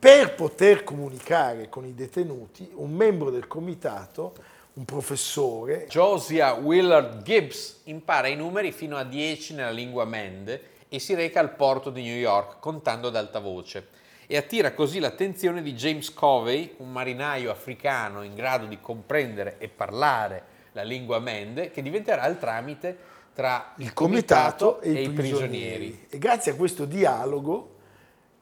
Per 0.00 0.34
poter 0.36 0.84
comunicare 0.84 1.68
con 1.68 1.84
i 1.84 1.92
detenuti, 1.92 2.70
un 2.74 2.92
membro 2.92 3.30
del 3.30 3.48
comitato, 3.48 4.32
un 4.74 4.84
professore, 4.84 5.86
Josiah 5.88 6.52
Willard 6.52 7.22
Gibbs 7.22 7.80
impara 7.84 8.28
i 8.28 8.36
numeri 8.36 8.70
fino 8.70 8.96
a 8.96 9.02
10 9.02 9.54
nella 9.54 9.72
lingua 9.72 10.04
mende 10.04 10.62
e 10.88 11.00
si 11.00 11.14
reca 11.14 11.40
al 11.40 11.56
porto 11.56 11.90
di 11.90 12.02
New 12.02 12.16
York 12.16 12.60
contando 12.60 13.08
ad 13.08 13.16
alta 13.16 13.40
voce 13.40 13.88
e 14.28 14.36
attira 14.36 14.72
così 14.72 15.00
l'attenzione 15.00 15.62
di 15.62 15.72
James 15.72 16.14
Covey, 16.14 16.74
un 16.76 16.92
marinaio 16.92 17.50
africano 17.50 18.22
in 18.22 18.36
grado 18.36 18.66
di 18.66 18.78
comprendere 18.80 19.56
e 19.58 19.66
parlare 19.66 20.44
la 20.72 20.84
lingua 20.84 21.18
mende, 21.18 21.72
che 21.72 21.82
diventerà 21.82 22.24
il 22.28 22.38
tramite 22.38 22.96
tra 23.34 23.72
il 23.78 23.92
comitato 23.92 24.80
e, 24.80 24.92
i 24.92 25.02
i 25.06 25.08
prigionieri. 25.08 25.12
prigionieri. 25.12 26.06
E 26.08 26.18
grazie 26.18 26.52
a 26.52 26.54
questo 26.54 26.84
dialogo 26.84 27.76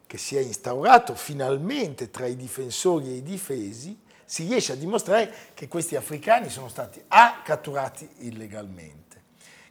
che 0.07 0.19
si 0.19 0.37
è 0.37 0.41
instaurato 0.41 1.15
finalmente 1.15 2.11
tra 2.11 2.27
i 2.27 2.37
difensori 2.37 3.09
e 3.09 3.15
i 3.15 3.23
difesi, 3.23 3.99
si 4.25 4.47
riesce 4.47 4.73
a 4.73 4.77
dimostrare 4.77 5.33
che 5.55 5.69
questi 5.69 5.95
africani 5.97 6.49
sono 6.49 6.69
stati 6.69 7.03
A 7.09 7.43
catturati 7.45 8.09
illegalmente, 8.19 9.23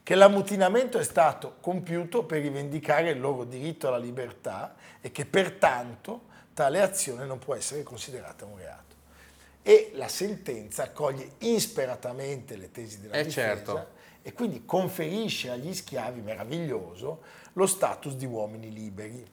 che 0.01 0.15
l'ammutinamento 0.15 0.97
è 0.97 1.03
stato 1.03 1.57
compiuto 1.59 2.23
per 2.23 2.41
rivendicare 2.41 3.09
il 3.09 3.19
loro 3.19 3.43
diritto 3.43 3.87
alla 3.87 3.97
libertà 3.97 4.75
e 5.01 5.11
che 5.11 5.25
pertanto 5.25 6.33
tale 6.53 6.81
azione 6.81 7.25
non 7.25 7.39
può 7.39 7.53
essere 7.55 7.83
considerata 7.83 8.45
un 8.45 8.57
reato. 8.57 8.95
E 9.61 9.91
la 9.95 10.07
sentenza 10.07 10.83
accoglie 10.83 11.31
insperatamente 11.39 12.55
le 12.55 12.71
tesi 12.71 13.01
della 13.01 13.15
Eh, 13.15 13.23
difesa 13.23 13.55
certo. 13.55 13.87
e 14.21 14.31
quindi 14.31 14.63
conferisce 14.63 15.49
agli 15.49 15.73
schiavi, 15.73 16.21
meraviglioso, 16.21 17.23
lo 17.53 17.65
status 17.65 18.13
di 18.13 18.25
uomini 18.25 18.71
liberi. 18.71 19.25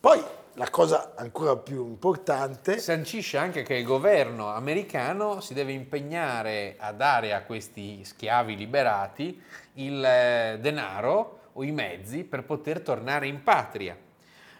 Poi 0.00 0.22
la 0.56 0.70
cosa 0.70 1.14
ancora 1.16 1.56
più 1.56 1.84
importante, 1.86 2.78
Sancisce 2.78 3.36
anche 3.38 3.62
che 3.62 3.74
il 3.74 3.84
governo 3.84 4.50
americano 4.50 5.40
si 5.40 5.52
deve 5.52 5.72
impegnare 5.72 6.76
a 6.78 6.92
dare 6.92 7.32
a 7.34 7.42
questi 7.42 8.04
schiavi 8.04 8.56
liberati 8.56 9.40
il 9.74 10.04
eh, 10.04 10.58
denaro 10.60 11.38
o 11.54 11.64
i 11.64 11.72
mezzi 11.72 12.22
per 12.24 12.44
poter 12.44 12.80
tornare 12.80 13.26
in 13.26 13.42
patria. 13.42 13.96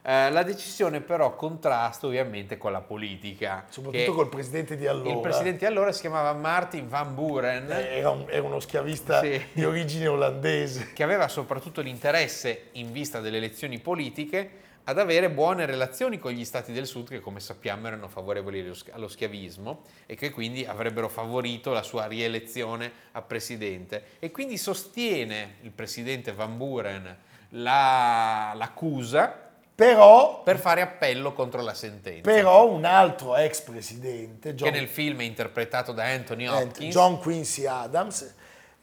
Eh, 0.06 0.30
la 0.32 0.42
decisione 0.42 1.00
però 1.00 1.34
contrasta 1.36 2.06
ovviamente 2.06 2.58
con 2.58 2.72
la 2.72 2.80
politica. 2.80 3.64
soprattutto 3.68 4.12
col 4.14 4.28
presidente 4.28 4.76
di 4.76 4.86
allora, 4.88 5.10
Il 5.10 5.20
presidente 5.20 5.58
di 5.60 5.64
allora 5.66 5.92
si 5.92 6.00
chiamava 6.00 6.32
Martin 6.34 6.88
Van 6.88 7.14
Buren. 7.14 7.70
eh, 7.70 7.98
era, 7.98 8.10
un- 8.10 8.26
era 8.28 8.42
uno 8.42 8.58
schiavista 8.60 9.20
Sì. 9.20 9.40
di 9.52 9.64
origine 9.64 10.08
olandese. 10.08 10.92
che 10.92 11.02
aveva 11.04 11.28
soprattutto 11.28 11.80
l'interesse, 11.80 12.64
in 12.72 12.90
vista 12.92 13.20
delle 13.20 13.36
elezioni 13.38 13.78
politiche, 13.78 14.62
ad 14.84 14.98
avere 14.98 15.30
buone 15.30 15.64
relazioni 15.66 16.18
con 16.18 16.32
gli 16.32 16.44
stati 16.44 16.72
del 16.72 16.86
sud 16.86 17.08
che, 17.08 17.20
come 17.20 17.40
sappiamo, 17.40 17.86
erano 17.86 18.08
favorevoli 18.08 18.60
allo 18.60 18.74
schi- 18.74 18.90
allo 18.90 19.08
schiavismo 19.08 19.82
e 20.06 20.14
che 20.14 20.30
quindi 20.30 20.64
avrebbero 20.66 21.08
favorito 21.08 21.72
la 21.72 21.82
sua 21.82 22.06
rielezione 22.06 22.92
a 23.12 23.22
presidente. 23.22 24.04
E 24.18 24.30
quindi 24.30 24.56
sostiene 24.58 25.56
il 25.62 25.70
presidente 25.70 26.32
Van 26.32 26.56
Buren 26.56 27.16
la- 27.50 28.52
l'accusa 28.54 29.40
Però, 29.74 30.42
per 30.42 30.58
fare 30.58 30.82
appello 30.82 31.32
contro 31.32 31.60
la 31.62 31.74
sentenza. 31.74 32.20
però 32.30 32.68
un 32.68 32.84
altro 32.84 33.34
ex 33.36 33.60
presidente, 33.62 34.50
che 34.50 34.54
John, 34.54 34.70
nel 34.72 34.86
film 34.86 35.20
è 35.20 35.24
interpretato 35.24 35.92
da 35.92 36.04
Anthony 36.04 36.46
Hopkins. 36.46 36.94
John 36.94 37.18
Quincy 37.18 37.64
Adams, 37.66 38.34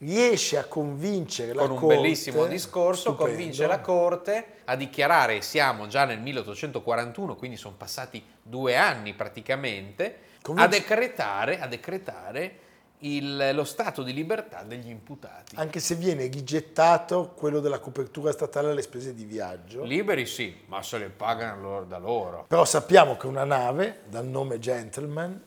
riesce 0.02 0.58
a 0.58 0.64
convincere 0.64 1.52
la 1.54 1.62
con 1.62 1.70
un 1.72 1.78
corte, 1.78 1.94
bellissimo 1.94 2.46
discorso, 2.46 3.10
stupendo, 3.12 3.24
convince 3.34 3.66
la 3.68 3.80
Corte 3.80 4.46
a 4.64 4.74
dichiarare, 4.74 5.42
siamo 5.42 5.86
già 5.86 6.04
nel 6.04 6.18
1841, 6.20 7.36
quindi 7.36 7.56
sono 7.56 7.74
passati 7.76 8.22
due 8.42 8.76
anni 8.76 9.14
praticamente, 9.14 10.18
Convince- 10.42 10.68
a 10.76 10.80
decretare, 10.80 11.60
a 11.60 11.66
decretare 11.68 12.56
il- 13.04 13.50
lo 13.54 13.62
stato 13.64 14.02
di 14.02 14.12
libertà 14.12 14.62
degli 14.64 14.88
imputati. 14.88 15.54
anche 15.56 15.78
se 15.80 15.94
viene 15.94 16.26
rigettato 16.26 17.32
quello 17.36 17.60
della 17.60 17.78
copertura 17.78 18.32
statale 18.32 18.70
alle 18.70 18.82
spese 18.82 19.14
di 19.14 19.24
viaggio. 19.24 19.84
Liberi 19.84 20.26
sì, 20.26 20.62
ma 20.66 20.82
se 20.82 20.98
le 20.98 21.08
pagano 21.10 21.60
loro- 21.60 21.84
da 21.84 21.98
loro. 21.98 22.44
Però 22.48 22.64
sappiamo 22.64 23.16
che 23.16 23.26
una 23.28 23.44
nave 23.44 24.00
dal 24.08 24.26
nome 24.26 24.58
Gentleman 24.58 25.40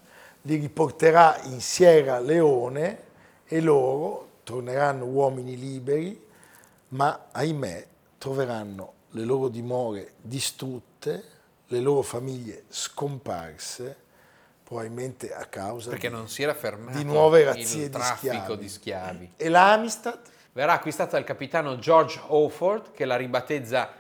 li 0.44 0.56
riporterà 0.56 1.40
in 1.44 1.60
Sierra 1.60 2.20
Leone 2.20 3.04
e 3.46 3.60
loro 3.62 4.24
torneranno 4.46 5.04
uomini 5.04 5.58
liberi, 5.58 6.18
ma 6.90 7.28
ahimè 7.34 7.88
troveranno 8.18 8.94
le 9.10 9.26
loro 9.26 9.50
dimore 9.50 10.14
distrutte, 10.22 11.24
le 11.68 11.80
loro 11.82 12.02
famiglie 12.02 12.64
scomparse, 12.70 14.04
probabilmente 14.64 15.34
a 15.34 15.46
causa 15.48 15.90
Perché 15.90 16.08
di, 16.08 16.14
non 16.14 16.30
si 16.30 16.44
era 16.44 16.54
fermato 16.54 16.98
di 16.98 17.04
nuove 17.04 17.44
razzie 17.44 17.86
il 17.86 17.90
di 17.90 18.02
schiavi. 18.02 18.58
di 18.58 18.70
schiavi. 18.70 19.32
E 19.36 19.50
la 19.50 19.74
Amistad 19.74 20.20
Verrà 20.56 20.72
acquistata 20.72 21.18
dal 21.18 21.26
capitano 21.26 21.78
George 21.80 22.18
Hawford 22.30 22.94
che 22.94 23.04
la 23.04 23.18
ribattezza 23.18 23.92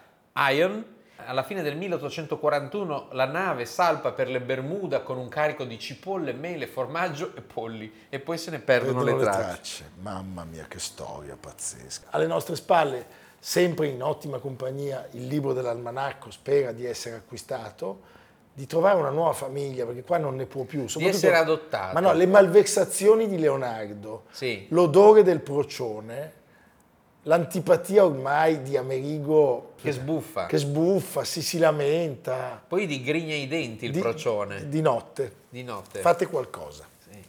Iron. 0.51 0.85
Alla 1.17 1.43
fine 1.43 1.61
del 1.63 1.77
1841 1.77 3.07
la 3.11 3.25
nave 3.25 3.65
salpa 3.65 4.11
per 4.11 4.27
le 4.29 4.41
Bermuda 4.41 5.01
con 5.01 5.17
un 5.17 5.29
carico 5.29 5.63
di 5.63 5.79
cipolle, 5.79 6.33
mele, 6.33 6.67
formaggio 6.67 7.31
e 7.35 7.41
polli 7.41 7.91
e 8.09 8.19
poi 8.19 8.37
se 8.37 8.51
ne 8.51 8.59
perdono, 8.59 9.01
le 9.01 9.15
tracce. 9.17 9.91
Mamma 10.01 10.43
mia, 10.43 10.65
che 10.67 10.77
storia 10.79 11.37
pazzesca. 11.39 12.07
Alle 12.11 12.27
nostre 12.27 12.55
spalle, 12.55 13.05
sempre 13.39 13.87
in 13.87 14.03
ottima 14.03 14.39
compagnia, 14.39 15.07
il 15.11 15.25
libro 15.27 15.53
dell'almanacco 15.53 16.29
spera 16.31 16.71
di 16.73 16.85
essere 16.85 17.15
acquistato, 17.15 18.13
di 18.53 18.67
trovare 18.67 18.97
una 18.97 19.09
nuova 19.09 19.33
famiglia, 19.33 19.85
perché 19.85 20.03
qua 20.03 20.17
non 20.17 20.35
ne 20.35 20.45
può 20.45 20.63
più. 20.63 20.87
soprattutto- 20.87 21.15
essere 21.17 21.37
adottato. 21.37 21.93
Ma 21.93 21.99
no, 22.01 22.13
le 22.13 22.27
malversazioni 22.27 23.27
di 23.27 23.39
Leonardo, 23.39 24.25
Sì. 24.31 24.67
l'odore 24.69 25.23
del 25.23 25.39
procione, 25.39 26.43
l'antipatia 27.27 28.05
ormai 28.05 28.61
di 28.61 28.77
Amerigo 28.77 29.73
Che 29.81 29.91
sbuffa. 29.91 30.45
che 30.47 30.57
sbuffa, 30.57 31.23
si, 31.23 31.41
si 31.41 31.57
lamenta. 31.57 32.61
Poi 32.67 32.85
di 32.87 33.01
grigna 33.03 33.35
i 33.35 33.47
denti 33.47 33.85
il 33.85 33.91
di, 33.91 33.99
procione 33.99 34.67
Di 34.69 34.81
notte. 34.81 35.33
di 35.49 35.63
notte. 35.63 35.99
Fate 35.99 36.27
qualcosa. 36.27 36.85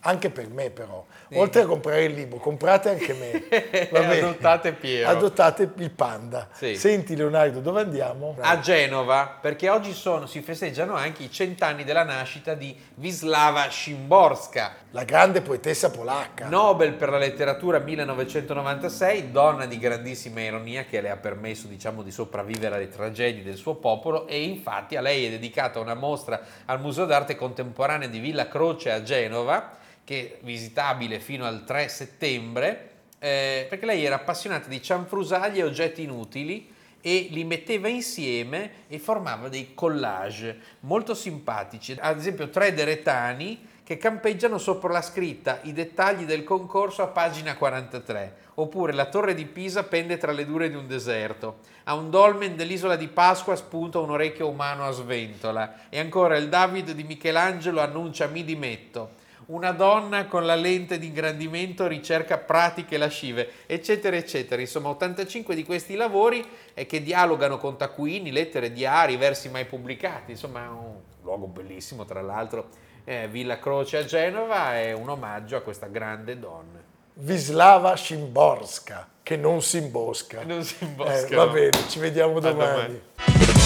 Anche 0.06 0.30
per 0.30 0.48
me 0.48 0.70
però. 0.70 1.04
Oltre 1.34 1.62
a 1.62 1.66
comprare 1.66 2.04
il 2.04 2.14
libro, 2.14 2.38
comprate 2.38 2.90
anche 2.90 3.12
me. 3.12 3.88
Va 3.90 3.98
bene? 4.00 4.18
Adottate 4.20 4.72
Piero. 4.72 5.10
Adottate 5.10 5.68
il 5.78 5.90
panda. 5.90 6.48
Sì. 6.52 6.76
Senti 6.76 7.16
Leonardo, 7.16 7.58
dove 7.60 7.80
andiamo? 7.80 8.36
a 8.38 8.60
Genova, 8.60 9.38
perché 9.40 9.68
oggi 9.68 9.92
sono- 9.92 10.26
si 10.26 10.40
festeggiano 10.42 10.94
anche 10.94 11.24
i 11.24 11.30
cent'anni 11.30 11.82
della 11.82 12.04
nascita 12.04 12.54
di 12.54 12.76
Wisława 12.94 13.68
Szymborska, 13.68 14.74
La 14.92 15.02
grande 15.02 15.40
poetessa 15.42 15.90
polacca. 15.90 16.46
Nobel 16.48 16.94
per 16.94 17.10
la 17.10 17.18
letteratura 17.18 17.78
1996, 17.80 19.32
donna 19.32 19.66
di 19.66 19.78
grandissima 19.78 20.40
ironia 20.40 20.84
che 20.84 21.00
le 21.00 21.10
ha 21.10 21.16
permesso 21.16 21.66
diciamo, 21.66 22.02
di 22.02 22.10
sopravvivere 22.12 22.76
alle 22.76 22.88
tragedie 22.88 23.42
del 23.42 23.56
suo 23.56 23.74
popolo 23.74 24.26
e 24.28 24.42
infatti 24.44 24.96
a 24.96 25.00
lei 25.00 25.26
è 25.26 25.30
dedicata 25.30 25.80
una 25.80 25.94
mostra 25.94 26.40
al 26.66 26.80
Museo 26.80 27.04
d'arte 27.04 27.34
contemporanea 27.34 28.08
di 28.08 28.20
Villa 28.20 28.46
Croce 28.48 28.90
a 28.92 29.02
Genova, 29.02 29.70
che 30.06 30.38
è 30.38 30.44
visitabile 30.44 31.18
fino 31.18 31.44
al 31.44 31.64
3 31.64 31.88
settembre, 31.88 32.90
eh, 33.18 33.66
perché 33.68 33.86
lei 33.86 34.04
era 34.04 34.14
appassionata 34.14 34.68
di 34.68 34.80
cianfrusaglie 34.80 35.60
e 35.60 35.64
oggetti 35.64 36.02
inutili 36.02 36.72
e 37.00 37.26
li 37.30 37.42
metteva 37.42 37.88
insieme 37.88 38.84
e 38.86 39.00
formava 39.00 39.48
dei 39.48 39.74
collage 39.74 40.58
molto 40.80 41.12
simpatici. 41.12 41.96
Ad 41.98 42.18
esempio 42.18 42.50
tre 42.50 42.72
deretani 42.72 43.74
che 43.82 43.96
campeggiano 43.96 44.58
sopra 44.58 44.92
la 44.92 45.02
scritta 45.02 45.60
I 45.62 45.72
dettagli 45.72 46.24
del 46.24 46.44
concorso 46.44 47.02
a 47.02 47.08
pagina 47.08 47.56
43, 47.56 48.36
oppure 48.54 48.92
la 48.92 49.06
torre 49.06 49.34
di 49.34 49.44
Pisa 49.44 49.82
pende 49.84 50.18
tra 50.18 50.30
le 50.30 50.44
dure 50.44 50.70
di 50.70 50.76
un 50.76 50.86
deserto, 50.86 51.58
a 51.84 51.94
un 51.94 52.10
dolmen 52.10 52.54
dell'isola 52.54 52.94
di 52.94 53.08
Pasqua 53.08 53.56
spunta 53.56 53.98
un 53.98 54.10
orecchio 54.10 54.48
umano 54.48 54.84
a 54.84 54.92
sventola, 54.92 55.88
e 55.88 55.98
ancora 55.98 56.36
il 56.36 56.48
David 56.48 56.92
di 56.92 57.02
Michelangelo 57.02 57.80
annuncia 57.80 58.26
mi 58.26 58.44
dimetto, 58.44 59.24
una 59.46 59.70
donna 59.72 60.26
con 60.26 60.44
la 60.44 60.54
lente 60.56 60.98
di 60.98 61.06
ingrandimento 61.06 61.86
ricerca 61.86 62.36
pratiche 62.38 62.96
lascive, 62.96 63.48
eccetera, 63.66 64.16
eccetera. 64.16 64.60
Insomma, 64.60 64.88
85 64.88 65.54
di 65.54 65.64
questi 65.64 65.94
lavori 65.94 66.44
eh, 66.74 66.86
che 66.86 67.02
dialogano 67.02 67.58
con 67.58 67.76
taccuini, 67.76 68.32
lettere, 68.32 68.72
diari, 68.72 69.16
versi 69.16 69.48
mai 69.48 69.64
pubblicati. 69.64 70.32
Insomma, 70.32 70.68
un 70.68 70.96
luogo 71.22 71.46
bellissimo, 71.46 72.04
tra 72.04 72.22
l'altro. 72.22 72.68
Eh, 73.04 73.28
Villa 73.28 73.58
Croce 73.60 73.98
a 73.98 74.04
Genova 74.04 74.74
è 74.74 74.92
un 74.92 75.08
omaggio 75.08 75.56
a 75.56 75.60
questa 75.60 75.86
grande 75.86 76.38
donna. 76.40 76.82
Vislava 77.18 77.96
Szymborska, 77.96 79.08
che 79.22 79.36
non 79.36 79.62
si 79.62 79.78
imbosca. 79.78 80.42
Non 80.44 80.64
si 80.64 80.74
Eh, 80.80 80.84
imbosca, 80.86 81.36
va 81.36 81.44
no. 81.44 81.52
bene, 81.52 81.78
ci 81.88 81.98
vediamo 82.00 82.40
domani. 82.40 83.00
domani. 83.16 83.65